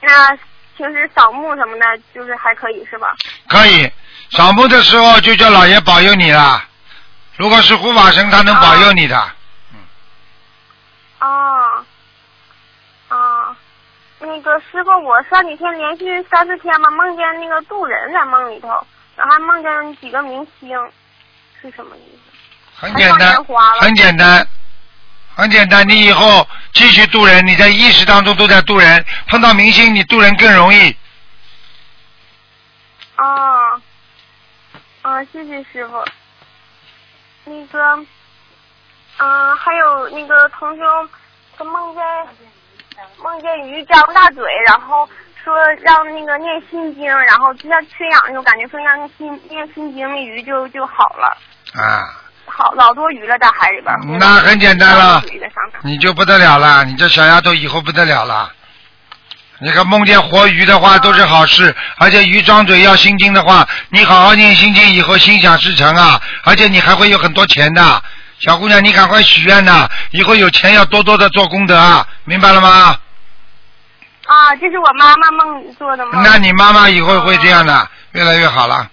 [0.01, 0.37] 那
[0.77, 3.15] 平时扫墓什么的，就是还可以是吧？
[3.47, 3.91] 可以。
[4.31, 6.63] 扫墓的时候就叫姥爷保佑你了。
[7.37, 9.17] 如果是护法神，他能保佑你的。
[9.73, 9.79] 嗯
[11.19, 11.85] 啊
[13.09, 13.57] 啊，
[14.19, 18.67] 那个师傅，我上几天连续三四天吧，梦见那个渡人在梦里头，
[19.15, 20.69] 然后还梦见几个明星，
[21.61, 22.31] 是什么意思？
[22.75, 23.35] 很简单
[23.81, 24.47] 很简单，
[25.35, 25.87] 很简单。
[25.87, 30.95] 你以后继续渡人，你在意识当中都在渡人，碰到明星你渡人更容易。
[33.15, 33.81] 啊
[35.01, 36.03] 啊，谢谢师傅。
[37.45, 38.05] 那个，
[39.17, 40.83] 嗯、还有那个同修，
[41.57, 42.03] 他梦见
[43.21, 45.09] 梦见鱼张大嘴，然后
[45.43, 51.37] 说让那个念心经，然后就像缺氧那种感觉，说让念心念心经，那鱼就就好了，
[51.73, 52.05] 啊，
[52.53, 54.19] 好老多鱼了，在海里边。
[54.19, 55.23] 那很简单了
[55.83, 58.51] 你就不得了了，你这小丫头以后不得了了。
[59.59, 68.03] 你看梦见活鱼的话都是好事，而且鱼张嘴要心经的话，你好好念心经以后心想事成啊，而且你还会有很多钱的。
[68.39, 72.97] 小姑娘，你赶快许愿呐，以后有钱要多多的做功德啊，明白了吗？
[74.25, 76.21] 啊，这是我妈妈梦里做的吗。
[76.23, 78.89] 那你妈妈以后会这样的，越来越好了。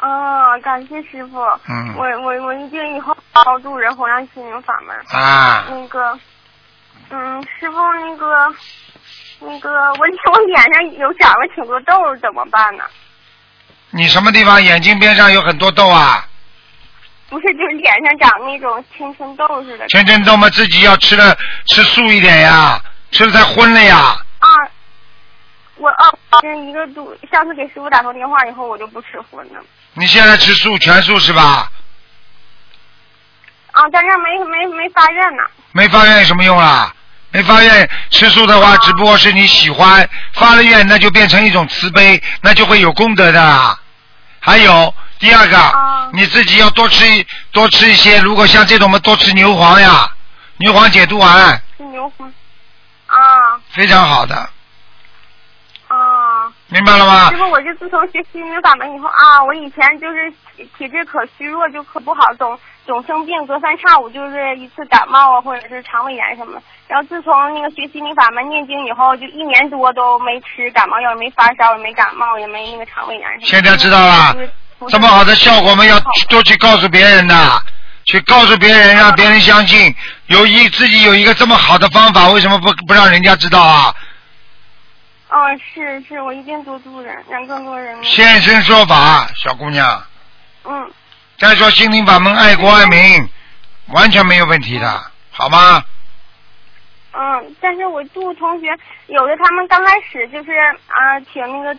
[0.00, 1.40] 哦，感谢师傅。
[1.68, 4.96] 嗯我我我一定以后好好度人弘扬心灵法门。
[5.10, 6.18] 啊那个，
[7.10, 8.54] 嗯，师傅，那个，
[9.40, 9.98] 那个，我
[10.32, 12.84] 我脸上有长了挺多痘，怎么办呢？
[13.90, 16.24] 你什么地方眼睛边上有很多痘啊？
[17.30, 19.88] 不是，就是脸上长那种青春痘似的。
[19.88, 21.36] 青春痘嘛，自己要吃的
[21.66, 22.80] 吃素一点呀，
[23.10, 24.16] 吃的太荤了呀。
[24.38, 24.48] 啊，
[25.76, 29.60] 我哦，这一个度，上次给师傅打通电话以后，我就不吃荤了。
[29.98, 31.70] 你现在吃素全素是吧？
[33.72, 35.42] 啊，但是没没没发愿呢。
[35.72, 36.94] 没发愿有什么用啊？
[37.30, 43.78] 没发愿吃素的话，只不过是你喜欢，发了愿那就变成一种慈悲，那就会有功德的。
[44.40, 50.10] 还有第二个，啊你自己要多吃一多吃一些，如果像这种，我们多吃牛黄呀，
[50.58, 52.32] 牛黄解毒丸吃牛黄。
[53.06, 54.48] 啊非常好的，啊。
[56.70, 57.36] 明白了吗师？
[57.36, 66.62] 傅，我就自从学心灵法门以后啊，我以前就是体体质可虚弱，就可不好，总总生病，隔三差五就是一次感冒啊，或者是肠胃炎什么的。
[66.86, 73.46] 然后自从那个学心灵法门念经以后，就一年多都没吃感冒药，也没发烧，也没感冒，也没那个肠胃炎什么。
[73.46, 74.36] 现在知道了
[74.88, 75.98] 这么好的效果，我们要
[76.28, 77.34] 多去告诉别人的，
[78.04, 79.94] 去告诉别人，让别人相信，
[80.26, 83.94] 有一自己有一个这么好的方法，为什么不不让人家知道啊？
[85.30, 88.02] 嗯，是是，我一定多助人，让更多人。
[88.02, 90.02] 现身说法，小姑娘，
[90.64, 90.90] 嗯
[91.36, 93.28] 再说心灵法门，爱国爱民，
[93.88, 95.84] 完全没有问题的，好吗？
[97.12, 98.66] 嗯，但是我助同学，
[99.06, 101.78] 有的他们刚开始就是啊，挺那个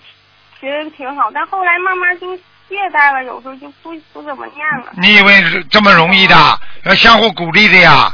[0.60, 4.94] 学的挺好，但后来慢慢就懈怠了，有时候就不不怎么念了。
[4.98, 6.36] 你以为是这么容易的？
[6.84, 8.14] 要相互鼓励的呀。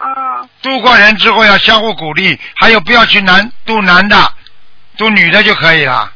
[0.00, 4.16] 啊渡过人之后要相互鼓励，还有不要去男渡男的，
[4.96, 6.10] 渡女的就可以了，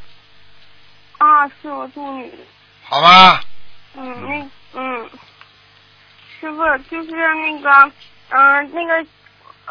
[1.18, 2.38] 啊，是我渡女的。
[2.82, 3.40] 好吧？
[3.96, 5.10] 嗯，那嗯，
[6.40, 6.58] 师傅
[6.90, 7.92] 就是那个，
[8.30, 9.06] 嗯、那个，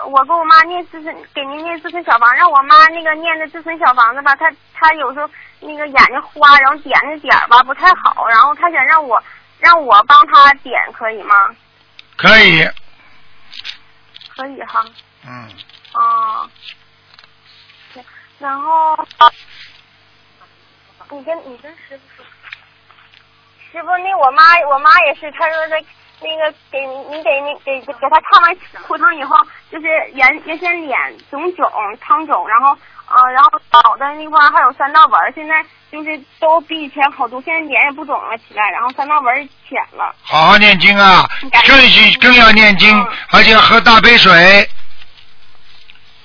[0.08, 9.22] 我跟我妈念自身，给您念自身小房，让我妈那个念的自身小房子吧，她她有时候那个眼睛花，然后点的点儿吧不太好，然后她想让我
[9.60, 11.36] 让我帮她点，可以吗？
[12.16, 12.68] 可以，
[14.36, 14.84] 可以哈，
[15.26, 15.50] 嗯，
[15.94, 16.50] 啊，
[17.94, 18.04] 行
[18.40, 18.98] 然后
[21.10, 22.26] 你跟你跟师傅说，
[23.72, 25.84] 师傅那我妈我妈也是，她说的
[26.22, 28.56] 那个给你你给你给给她烫完
[28.88, 29.38] 裤裆以后，
[29.70, 30.98] 就是原原先脸
[31.30, 31.72] 肿肿
[32.02, 32.78] 汤肿，然后
[33.16, 40.16] 啊、然后脑袋那块还有三道纹，现在就是都比以前好多，现在脸也不肿了起来，然后三道纹儿浅了。
[40.24, 41.30] 好好念经啊，
[41.66, 44.68] 顺序更要念经，而且要喝大杯水，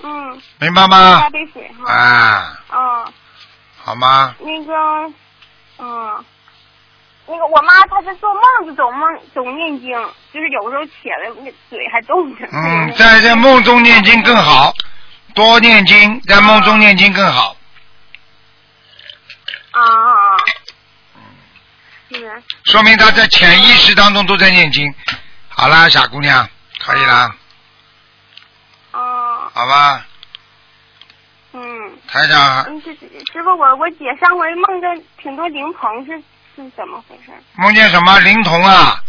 [0.02, 1.30] 嗯，明白吗大？
[1.30, 1.92] 杯水哈。
[1.92, 3.12] 啊，嗯。
[3.84, 4.34] 好吗？
[4.40, 4.74] 那个，
[5.78, 6.24] 嗯，
[7.26, 9.90] 那个我妈她是做梦就总梦总念经，
[10.30, 12.46] 就是有时候起来那嘴还动着。
[12.52, 14.74] 嗯，在在梦中念经更好，
[15.38, 17.56] 多念经，在梦中念经更好。
[19.70, 20.36] 啊啊啊！
[22.10, 22.42] 是。
[22.64, 24.92] 说明他在潜意识当中都在念经。
[25.48, 27.36] 好啦，傻姑娘，可以啦，
[28.90, 29.48] 啊。
[29.54, 30.04] 好吧？
[31.52, 31.62] 嗯。
[32.08, 32.92] 台长嗯，这
[33.32, 34.88] 师傅，我我姐上回梦着
[35.22, 36.20] 挺多灵棚，是
[36.56, 37.30] 是怎么回事？
[37.54, 39.00] 梦见什么灵童啊？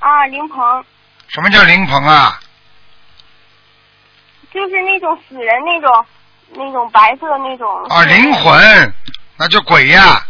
[0.00, 0.84] 啊，灵棚
[1.28, 2.38] 什么叫灵棚啊？
[4.54, 6.06] 就是那种死人那种
[6.52, 7.68] 那种白色那种。
[7.88, 8.94] 啊，灵魂，
[9.36, 10.24] 那就鬼呀、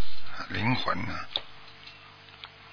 [0.49, 1.13] 灵魂呢、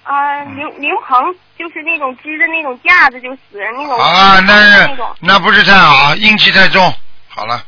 [0.04, 1.22] 啊，灵灵棚
[1.58, 3.98] 就是那种支的那种架子，就死人那种。
[4.00, 6.92] 啊，那是那种那不是太好，阴气太重。
[7.28, 7.62] 好了，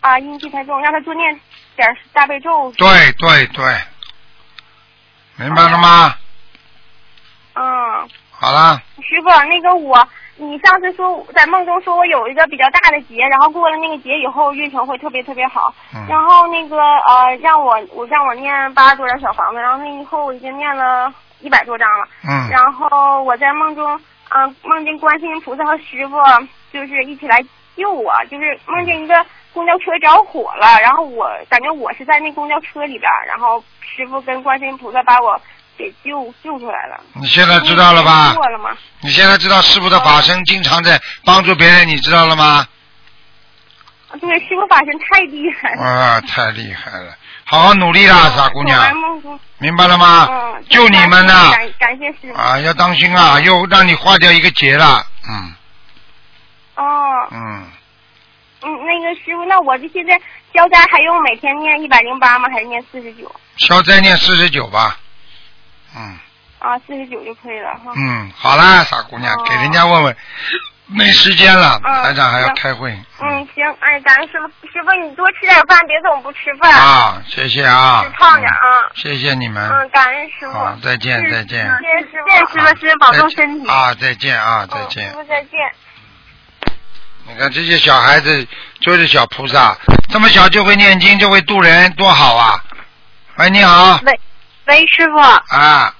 [0.00, 1.40] 啊，阴气太重，让他多念
[1.76, 2.72] 点儿大悲咒。
[2.72, 3.64] 对对对，
[5.36, 6.16] 明白了吗？
[7.54, 8.08] 嗯，
[8.42, 9.96] 好了，师傅，那个我，
[10.36, 15.72] 你上次说在梦中说我有一个比较大的劫，然后过了那个劫以后运程会特别特别好。
[15.94, 22.04] 嗯然后那个呃，让我我让我念八十多张小房子，然后那以后我已经念了一百多张了。
[22.28, 26.16] 嗯然后我在梦中，嗯、梦见观世音菩萨和师傅
[26.72, 27.40] 就是一起来
[27.76, 29.24] 救我，就是梦见一个
[29.54, 35.40] 公交车着火了，然后我感觉我是在那公交车里边，然后师傅跟观世音菩萨把我
[35.76, 37.00] 给救救出来了。
[37.14, 38.34] 你现在知道了吧？
[38.34, 38.70] 过了吗？
[39.00, 42.66] 你现在知道师傅的法身经常在帮助别人，你知道了吗？
[44.20, 45.82] 对，师傅法身太厉害了。
[45.82, 47.16] 啊，太厉害了！
[47.44, 48.92] 好好努力啦，傻姑娘，
[49.58, 50.28] 明白了吗？
[50.30, 51.50] 嗯，救你们呐！
[51.52, 52.38] 感感谢师傅。
[52.38, 53.40] 啊，要当心啊！
[53.40, 55.54] 又让你化掉一个劫了，嗯
[56.76, 56.84] 哦，
[57.30, 57.66] 嗯，
[58.62, 60.14] 嗯，那个师傅，那我这现在
[60.54, 62.48] 消灾还用每天念一百零八吗？
[62.52, 63.34] 还是念四十九？
[63.56, 64.98] 消灾念四十九吧，
[65.96, 66.18] 嗯
[66.58, 67.92] 啊，四十九就可以了哈。
[67.96, 70.16] 嗯，好啦，傻姑娘，给人家问问，
[70.86, 76.72] 没时间了，嗯台长还要开会嗯，行，哎，感恩师傅，师傅你多吃点饭，别总不吃饭。
[76.72, 78.88] 啊，谢谢啊吃，胖点啊。
[78.94, 80.52] 谢谢你们，嗯，感恩师傅。
[80.52, 83.68] 好，再见再见，谢谢师傅，谢谢师傅，师傅保重身体。
[83.68, 85.12] 啊，再见啊，再嗯，见师。
[85.14, 85.50] 傅再见。
[87.26, 88.46] 你看这些小孩子
[88.80, 89.76] 就是小菩萨，
[90.10, 92.64] 这么小就会念经，就会渡人，多好啊！
[93.36, 94.20] 喂，你好，喂，
[94.72, 95.18] 喂，师傅。
[95.18, 95.94] 啊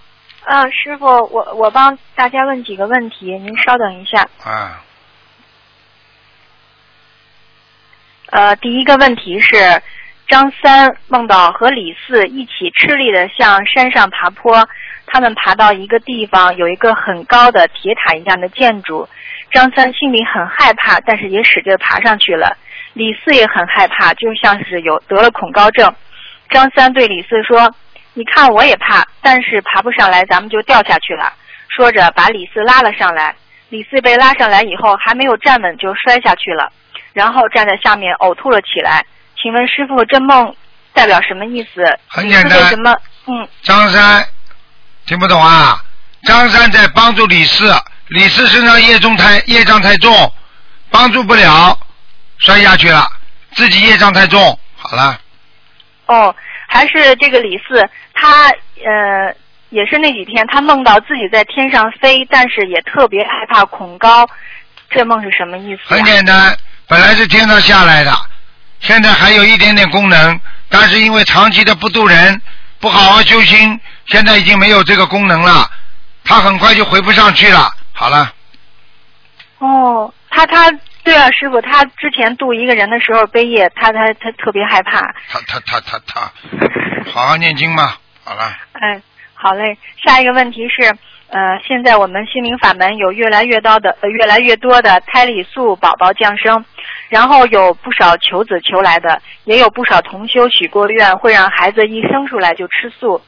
[0.47, 4.27] 嗯，师傅，我我帮大家问几个问题，您稍等一下。
[4.43, 4.83] 啊，
[8.31, 9.83] 呃，第一个问题是，
[10.27, 14.67] 张三梦到和李四一起吃力的向山上爬坡，
[15.07, 19.07] 他们爬到一个地方，有一个很高的铁塔一样的建筑。
[19.51, 22.57] 张三心里很害怕，但是也使劲爬上去了。
[22.95, 25.95] 李四也很害怕，就像是有得了恐高症。
[26.49, 27.73] 张三对李四说
[28.15, 31.33] ：“你看我也怕，但是爬不上来，咱们就掉下去了。”
[31.75, 33.35] 说着把李四拉了上来。
[33.71, 36.71] 李四被拉上来以后，还没有站稳就摔下去了，
[37.15, 39.03] 然后站在下面呕吐了起来。
[39.41, 40.55] 请问师傅，这梦
[40.93, 41.83] 代表什么意思？
[42.07, 42.95] 很简单为什么？
[43.27, 44.23] 嗯，张三
[45.07, 45.83] 听不懂啊？
[46.25, 47.75] 张三在帮助李四，
[48.09, 50.13] 李四身上业重太业障太重，
[50.91, 51.79] 帮助不了，
[52.37, 53.05] 摔下去了，
[53.55, 54.39] 自己业障太重。
[54.77, 55.19] 好了，
[56.07, 56.35] 哦，
[56.69, 57.89] 还是这个李四，
[58.23, 58.51] 他
[58.85, 59.35] 呃
[59.71, 64.29] 也是那几天，他梦到自己在天上飞，但是也特别害怕恐高，
[64.91, 66.57] 这梦是什么意思、很简单，
[66.87, 68.13] 本来是天上下来的，
[68.79, 72.41] 现在还有一点点功能，但是因为长期的不渡人，
[72.79, 75.69] 不好好修心，现在已经没有这个功能了，
[76.23, 77.75] 他很快就回不上去了。
[77.93, 78.33] 好了，
[79.59, 80.71] 哦，他他
[81.03, 85.01] 对啊，师傅，他之前渡一个人的时候背业，他他他特别害怕。
[85.29, 86.33] 他他他他他，
[87.11, 87.99] 好好念经吧。
[88.33, 89.03] 好了，哎，
[89.35, 89.77] 好嘞。
[90.03, 90.85] 下一个问题是，
[91.29, 96.65] 呃，现在我们心灵法门有越来越多的、呃、越来越多的胎里素宝宝降生，
[97.11, 103.21] 然后有不少求子求来的，也有不少同修许过愿，会让孩子一生出来就吃素。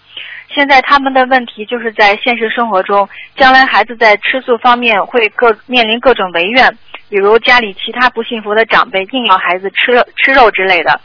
[0.49, 6.79] 现在他们的问题就是在现实生活中，将来孩子在吃素方面会各面临各种违愿，
[7.15, 11.01] 比如家里其他不信佛的长辈硬要孩子吃吃肉之类的。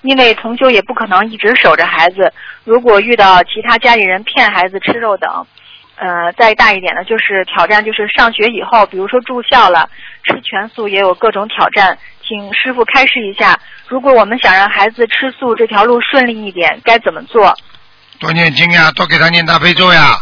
[0.00, 2.32] 因为同修也不可能一直守着孩子，
[2.64, 5.46] 如果遇到其他家里人骗孩子吃肉等，
[5.94, 9.88] 呃，再大一点的就是挑战，就是上学以后，比如说住校了，
[10.24, 11.96] 吃全素也有各种挑战。
[12.26, 13.56] 请师傅开示一下，
[13.86, 17.56] 如果我们想让孩子吃素这条路顺利一点，该怎么做？
[18.18, 20.16] 多念经呀，多给他念大悲咒呀。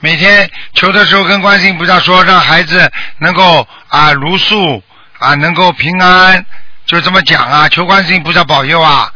[0.00, 4.82] 每天求的时候跟观世音菩萨说，让孩子能够啊如素
[5.18, 6.44] 啊，能够平安，
[6.86, 9.12] 就这么讲啊，求观世音菩萨保佑啊。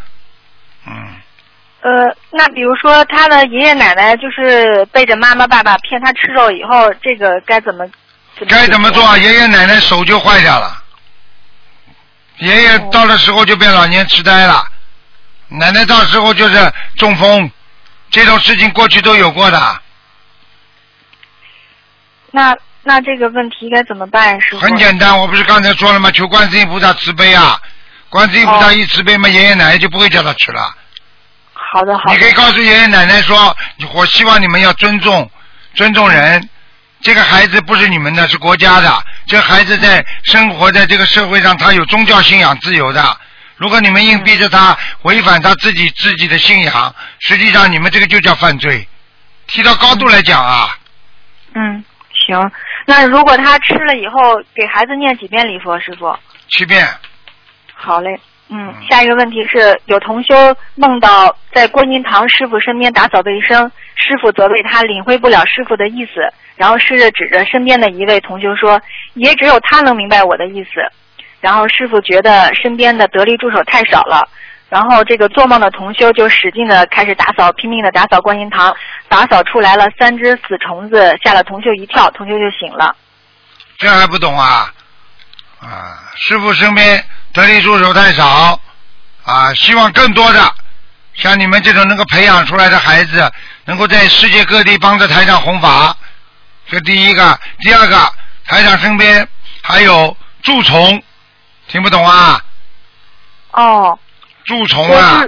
[1.80, 1.90] 呃，
[2.30, 7.86] 那比如说他的爷爷奶奶就是背着妈妈爸爸骗他吃肉以后，这个该怎么？
[8.48, 9.16] 该怎么做？
[9.18, 10.82] 爷爷奶奶手就坏掉了，
[12.38, 14.62] 爷爷到了时候就变老年痴呆了，
[15.48, 17.50] 奶奶到时候就是中风，
[18.10, 19.80] 这种事情过去都有过的。
[22.34, 24.58] 那那这个问题该怎么办，师傅？
[24.58, 26.10] 很简单，我不是刚才说了吗？
[26.10, 27.56] 求观世音菩萨慈悲啊！
[28.08, 30.74] 观世音菩萨一慈悲嘛，爷爷奶奶就不会叫他吃了。
[31.52, 32.12] 好的，好的。
[32.12, 33.56] 你可以告诉爷爷奶奶说，
[33.92, 35.30] 我希望你们要尊重，
[35.74, 36.48] 尊重人。
[37.00, 39.04] 这个孩子不是你们的，是国家的。
[39.26, 43.16] 这孩子在生活在这个社会上，他有宗教信仰自由的。
[43.56, 48.88] 如果你们硬逼着他违反他自己自己的信仰，实际上你们这个就叫犯罪。
[49.46, 50.76] 提到高度来讲啊，
[51.54, 51.84] 嗯，
[52.26, 52.50] 行。
[52.86, 56.16] 那如果他吃了以后，给孩子念几遍礼佛，师傅？
[56.48, 56.86] 七遍。
[57.72, 58.18] 好嘞。
[58.50, 60.34] 嗯，下一个问题是有同修
[60.74, 66.20] 梦到在观音堂师傅身边打扫卫生，师傅责备他领会不了师傅的意思，
[66.54, 68.78] 然后试着指着身边的一位同修说
[69.14, 70.70] ：“也只有他能明白我的意思。”
[71.40, 74.28] 然后师傅觉得身边的得力助手太少了，
[74.74, 78.74] 然后这个做梦的同修就使劲的开始打扫，拼命的打扫观音堂，
[79.08, 82.96] 打扫出来了三只死虫子，吓了同修一跳，同修就醒了。
[83.78, 84.72] 这还不懂啊？
[85.60, 87.04] 啊，师傅身边。
[87.32, 88.60] 得力助手太少
[89.24, 89.54] 啊！
[89.54, 90.54] 希望更多的
[91.14, 93.32] 像你们这种能够培养出来的孩子，
[93.64, 95.96] 能够在世界各地帮着台长弘法。
[96.68, 97.96] 这第一个，第二个，
[98.46, 99.28] 台长身边
[99.62, 101.00] 还有蛀虫，
[101.68, 102.40] 听不懂啊？
[103.52, 103.96] 哦。
[104.44, 105.24] 蛀虫啊！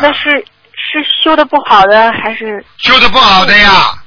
[0.00, 0.30] 那是
[0.74, 2.64] 是修的不好的还是？
[2.78, 4.02] 修的不好的呀。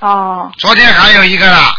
[0.00, 0.52] 哦。
[0.58, 1.74] 昨天还有一个啦，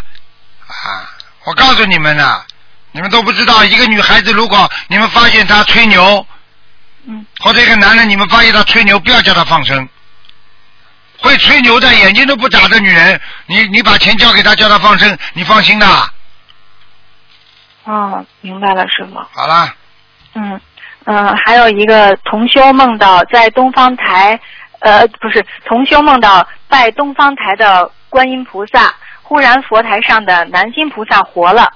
[0.68, 1.10] 啊！
[1.46, 2.44] 我告诉你们呢。
[2.92, 6.26] 你们都不知道，一个女孩子如果你们发现她吹牛，
[7.06, 9.88] 嗯，或者一个男人你们发现他吹牛，不要叫他放生。
[11.20, 15.86] 会吹牛的眼睛都不眨的女人，你你把钱交给他，叫他放生，你放心的。
[17.84, 19.20] 哦，明白了，师傅。
[19.34, 19.72] 好了。
[20.34, 20.60] 嗯
[21.12, 24.40] 嗯，还有一个同修梦到在东方台，
[24.78, 28.94] 呃，不是同修梦到拜东方台的观音菩萨，
[29.24, 31.68] 忽然佛台上的南京菩萨活了。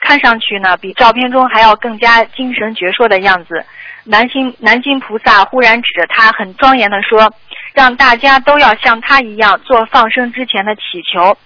[0.00, 3.64] 看上去呢，比照片中还要更加精神矍铄的样子。
[4.02, 7.32] 南京南京菩萨忽然指着他，很庄严地说
[7.72, 11.38] ：“让大家都要像他一样做放生之前的祈求。”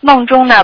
[0.00, 0.62] 梦中呢，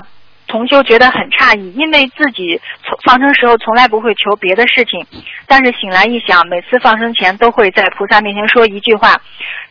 [0.49, 5.05] 同修觉得很诧异，因为自己从放生时候从来不会求别的事情，
[5.47, 9.15] 但是醒来一想，每次放生前都会在菩萨面前说一句话，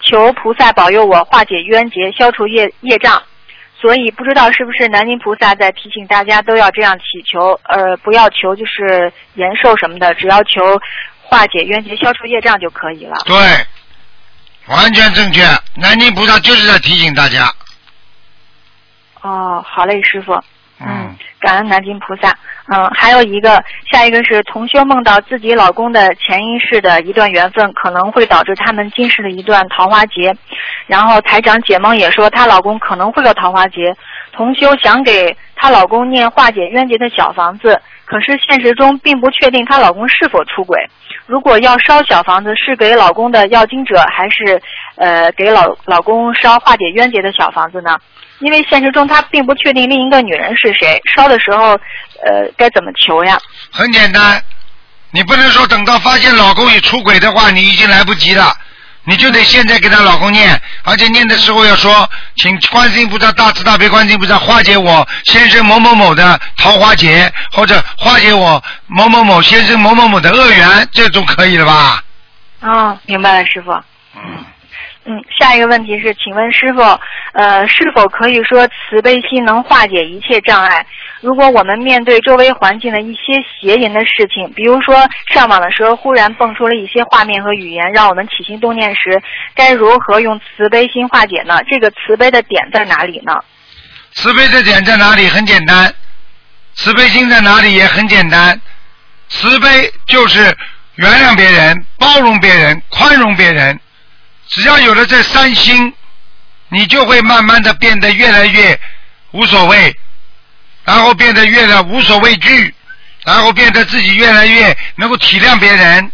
[0.01, 3.20] 求菩萨保佑我化解冤结，消除业业障。
[3.81, 10.61] 所以不知道是不是南京菩萨在提醒大家都要这样祈求，呃，不要求就是延寿什么的，只要求
[11.22, 13.16] 化解冤结、消除业障就可以了。
[13.24, 13.35] 对，
[14.74, 15.43] 完全正确。
[15.76, 17.53] 南京菩萨就是在提醒大家。
[19.22, 20.33] 哦，好嘞，师傅。
[20.81, 22.37] 嗯，感恩南京菩萨。
[22.70, 30.35] 嗯，还有一个，下一个是同修梦到自己老公的前一世的一段缘分，可能会导致他们今世的一段桃花劫。
[30.87, 33.95] 然后台长解梦也说，她老公可能会有桃花劫。
[34.33, 40.79] 同修想给她老公念化解冤结的小房子，可是现实中并不确定她老公是否出轨。
[41.26, 44.61] 如果要烧小房子，是给老公的要经者，还是
[44.97, 47.97] 呃给老老公烧化解冤结的小房子呢？
[48.41, 53.39] 因为现实中他并不确定另一个女人是谁，烧的时候，呃，该怎么求呀？
[53.70, 54.43] 很简单，
[55.11, 58.55] 你不能说等到发现老公已出轨的话，你已经来不及了，
[59.05, 72.05] 你就得现在给她老公念，而且念的时候要说，请观世音菩萨大慈大悲观世音菩萨化解我先生某某某的桃花劫，或者化解我某某某先生某某某的恶缘，这总可以了吧？
[72.61, 73.72] 哦，明白了，师傅。
[74.14, 74.45] 嗯。
[75.11, 76.83] 嗯，下一个问题是，请问师傅，
[77.33, 80.85] 呃，是否可以说慈悲心能化解一切障碍？
[81.23, 89.23] 如果我们面对周围环境的一些邪淫的事情，比如说上网的时候忽然蹦出了一些画面和语言，让我们起心动念时，
[89.55, 91.59] 该如何用慈悲心化解呢？
[91.71, 93.33] 这个慈悲的点在哪里呢？
[94.13, 95.27] 慈悲的点在哪里？
[95.27, 95.91] 很简单，
[96.75, 98.61] 慈悲心在哪里也很简单，
[99.29, 100.55] 慈悲就是
[100.97, 103.81] 原谅别人、包容别人、宽容别人。
[104.49, 105.92] 只要有了这三心，
[106.68, 108.80] 你就会慢慢的变得越来越
[109.32, 109.94] 无所谓，
[110.84, 112.74] 然后变得越来无所畏惧，
[113.24, 116.11] 然后变得自己越来越能够体谅别人。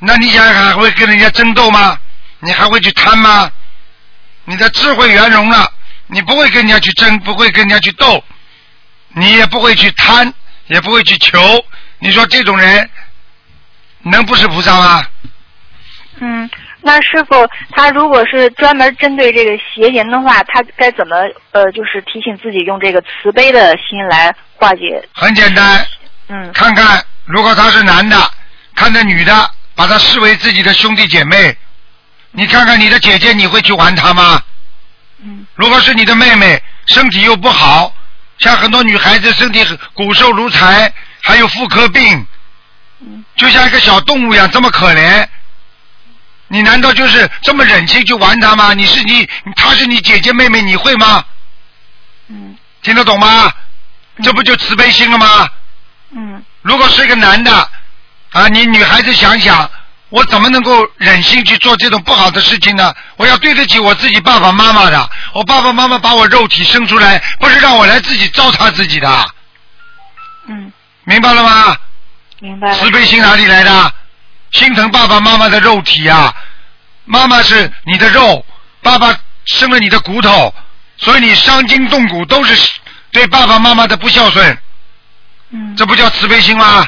[0.00, 1.98] 那你想还会跟人家争斗吗？
[2.40, 3.50] 你还会去贪吗？
[4.44, 5.72] 你的智慧圆融了，
[6.08, 8.24] 你不会跟人家去争，不会跟人家去斗，
[9.08, 10.32] 你也不会去贪，
[10.66, 11.64] 也不会去求。
[11.98, 12.90] 你说这种人
[14.02, 15.06] 能不是菩萨吗？
[16.20, 16.50] 嗯。
[16.82, 21.16] 那师傅，他如果是专门针对这个邪淫的话，他该怎么
[21.52, 25.06] 呃，就是提醒自己用这个慈悲的心来化解？
[25.12, 25.86] 很简单，
[26.28, 28.16] 嗯，看看如果他是男的，
[28.74, 31.54] 看着女的，把他视为自己的兄弟姐妹，
[32.30, 34.42] 你看看你的姐姐，你会去玩她吗？
[35.22, 37.92] 嗯，如果是你的妹妹，身体又不好，
[38.38, 39.62] 像很多女孩子身体
[39.92, 40.90] 骨瘦如柴，
[41.22, 42.26] 还有妇科病，
[43.00, 45.26] 嗯，就像一个小动物一样，这么可怜。
[46.52, 48.74] 你难道就是这么忍心去玩他吗？
[48.74, 51.24] 你是你，他是你姐姐妹妹，你会吗？
[52.26, 52.56] 嗯。
[52.82, 53.52] 听得懂吗？
[54.20, 55.48] 这不就慈悲心了吗？
[56.10, 56.44] 嗯。
[56.62, 57.70] 如果是一个男的，
[58.32, 59.70] 啊，你女孩子想想，
[60.08, 62.92] 我怎么能够忍心去做这种不好的事情呢？
[63.16, 65.10] 我要对得起我自己爸爸妈妈的。
[65.32, 69.30] 我爸爸妈妈把我肉体生出来，不是让我来自己糟蹋自己的。
[70.48, 70.72] 嗯。
[71.04, 71.76] 明白了吗？
[72.40, 72.74] 明白了。
[72.74, 73.94] 慈悲心哪里来的？
[74.52, 76.34] 心疼爸爸妈妈的肉体呀，
[77.04, 78.44] 妈妈是你的肉，
[78.82, 80.52] 爸爸生了你的骨头，
[80.96, 82.80] 所以你伤筋动骨都是
[83.12, 84.58] 对爸爸妈妈的不孝顺。
[85.50, 85.74] 嗯。
[85.76, 86.86] 这不叫慈悲心吗？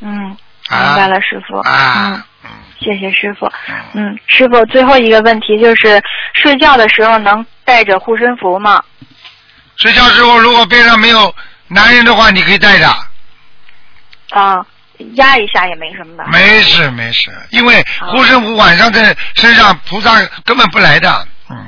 [0.00, 0.36] 嗯，明
[0.68, 1.58] 白了，师傅。
[1.60, 2.24] 啊。
[2.44, 2.50] 嗯。
[2.80, 3.50] 谢谢师傅。
[3.94, 6.02] 嗯，师傅，最后一个问题就是，
[6.34, 8.82] 睡觉的时候能带着护身符吗？
[9.76, 11.34] 睡觉时候如果边上没有
[11.68, 12.88] 男人的话，你可以带着。
[14.30, 14.66] 啊。
[15.14, 16.24] 压一下也没什么的。
[16.30, 21.28] 没事没事，因为护身符晚上在身上，菩萨根本不来的。
[21.50, 21.66] 嗯。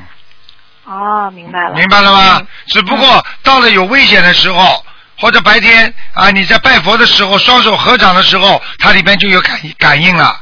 [0.85, 1.75] 哦，明白了。
[1.75, 2.47] 明白了吗？
[2.67, 4.85] 只不过到了有危险的时候，
[5.19, 10.41] 或者白天啊你在拜佛的时候，双手合掌的时候，它里边就有感感应了。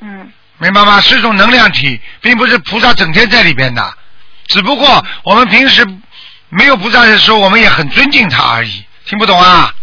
[0.00, 0.32] 嗯。
[0.58, 1.00] 明白吗？
[1.00, 3.94] 是一种能量体，并不是菩萨整天在里边的。
[4.48, 5.86] 只不过我们平时
[6.48, 8.84] 没有菩萨的时候，我们也很尊敬他而已。
[9.06, 9.74] 听不懂啊？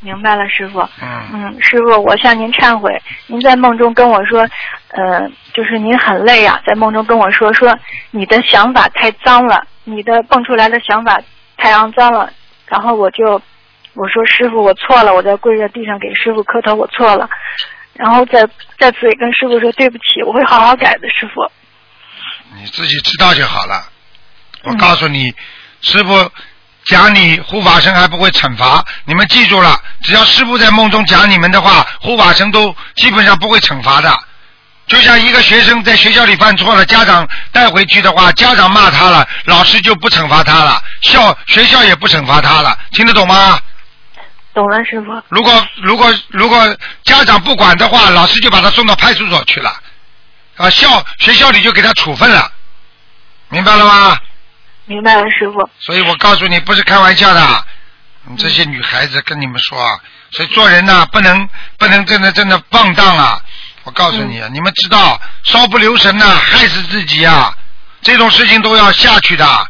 [0.00, 0.80] 明白了，师傅。
[1.02, 1.28] 嗯。
[1.32, 2.90] 嗯，师傅，我向您忏悔。
[3.26, 4.40] 您在梦中跟我说，
[4.88, 7.76] 呃，就是您很累啊，在梦中跟我说，说
[8.10, 11.20] 你的想法太脏了，你的蹦出来的想法
[11.56, 12.32] 太肮脏了。
[12.66, 13.40] 然后我就
[13.94, 17.28] 我说师傅，我错了，我在跪在地上给师傅磕头，我错了。
[17.94, 18.46] 然后再
[18.78, 21.50] 再次也跟师傅说对不起，我会好好改的，师傅。
[22.56, 23.82] 你自己知道就好了。
[24.64, 25.34] 我告诉你，
[25.80, 26.30] 师傅。
[26.88, 34.14] 讲你护法神还不会惩罚，你们记住了，只要师傅在梦中讲你们的话，护法神都基本上不会惩罚的。
[34.86, 43.60] 就像一个学生在学校里犯错了，家长带回去的话，家长骂他了，老师就不惩罚他了，校学校也不惩罚他了，听得懂吗？
[44.54, 45.22] 懂了，师傅。
[45.28, 46.74] 如果如果如果
[47.04, 49.70] 家长不管的话，老师就把他送到派出所去了，
[50.56, 52.50] 啊，校学校里就给他处分了，
[53.50, 54.18] 明白了吗？
[54.88, 55.70] 明白了，师傅。
[55.78, 57.64] 所以我告诉你，不是开玩笑的。
[58.24, 59.98] 你这些女孩子跟你们说啊，
[60.30, 61.48] 所以做人呐、不能
[61.78, 63.40] 不能真的真的放荡啊！
[63.84, 67.56] 我告诉你啊，你们知道稍不留神呐、害死自己啊！
[68.02, 69.66] 这种事情都要下去的。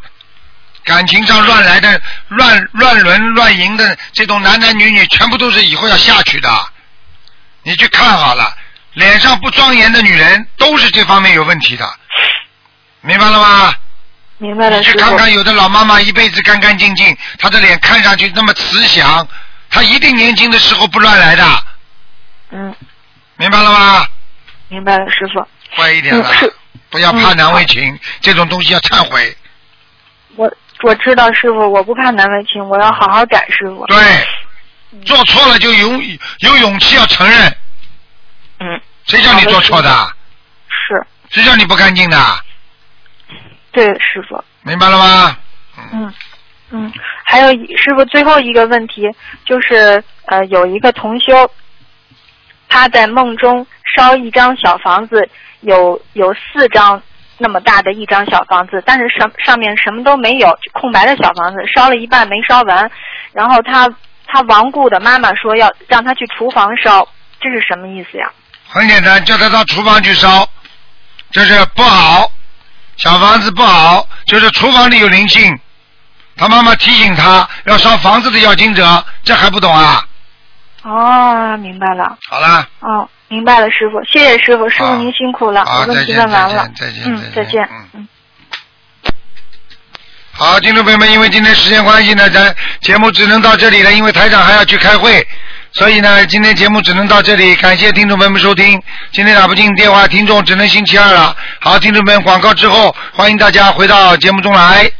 [0.83, 6.49] 感情上乱来的、乱乱伦、乱淫的这种男男女女，全部都是以后要下去的。
[7.63, 8.51] 你去看好了，
[8.93, 11.87] 脸上不庄严的女人都是这方面有问题的，
[13.01, 13.73] 明白了吗？
[14.39, 14.97] 明白了，你去。
[14.97, 19.27] 看看有的老妈妈一辈子干干净净，她的脸看上去那么慈祥，
[19.69, 21.63] 她一定年轻的时候不乱来的，
[22.51, 22.75] 嗯，
[23.35, 24.07] 明白了吗？
[24.69, 25.45] 明白了，师傅。
[25.75, 26.25] 乖一点了
[26.89, 29.37] 不要怕难为情，这种东西要忏悔。
[30.35, 30.51] 我
[30.83, 33.85] 我知道，师傅，我不怕难为情，我要好好改，师傅。
[33.87, 34.27] 对，
[35.05, 36.01] 做错了就有
[36.39, 37.55] 有勇气要承认。
[38.59, 38.81] 嗯。
[39.05, 40.13] 谁叫你做错的？
[40.69, 41.05] 是。
[41.29, 42.17] 谁叫你不干净的？
[43.71, 44.43] 对，师傅。
[44.63, 45.37] 明白了吗？
[45.93, 46.13] 嗯
[46.71, 46.91] 嗯，
[47.23, 49.03] 还有师傅最后一个问题
[49.45, 51.49] 就是呃，有一个同修，
[52.67, 53.65] 他在梦中
[53.95, 55.27] 烧一张小房子，
[55.61, 57.01] 有有四张
[57.37, 62.91] 那么大的一张小房子，但是上上面什么都没有，空白的小房子，烧了一半没烧完，
[63.33, 63.89] 然后他
[64.27, 67.07] 他亡故的妈妈说要让他去厨房烧，
[67.39, 68.31] 这是什么意思呀？
[68.67, 70.47] 很简单，叫他到厨房去烧，
[71.31, 72.31] 这是不好，
[72.99, 75.57] 小房子不好，就是厨房里有灵性。
[76.35, 80.05] 他妈妈提醒他要烧房子的要经者，这还不懂啊？
[80.83, 82.17] 哦，明白了。
[82.29, 88.07] 好了，哦，明白了，师傅，谢谢师傅，师傅您辛苦了，好我问题问完了，再见嗯，再见，嗯。
[90.31, 95.27] 好，听众朋友们，因为今天时间关系呢，咱节目只能到这里了，因为台长还要去开会，
[95.73, 97.55] 所以呢，今天节目只能到这里。
[97.55, 98.81] 感谢听众朋友们收听，
[99.11, 101.35] 今天打不进电话，听众只能星期二了。
[101.59, 104.91] 好，听众们，广告之后，欢迎大家回到节目中来。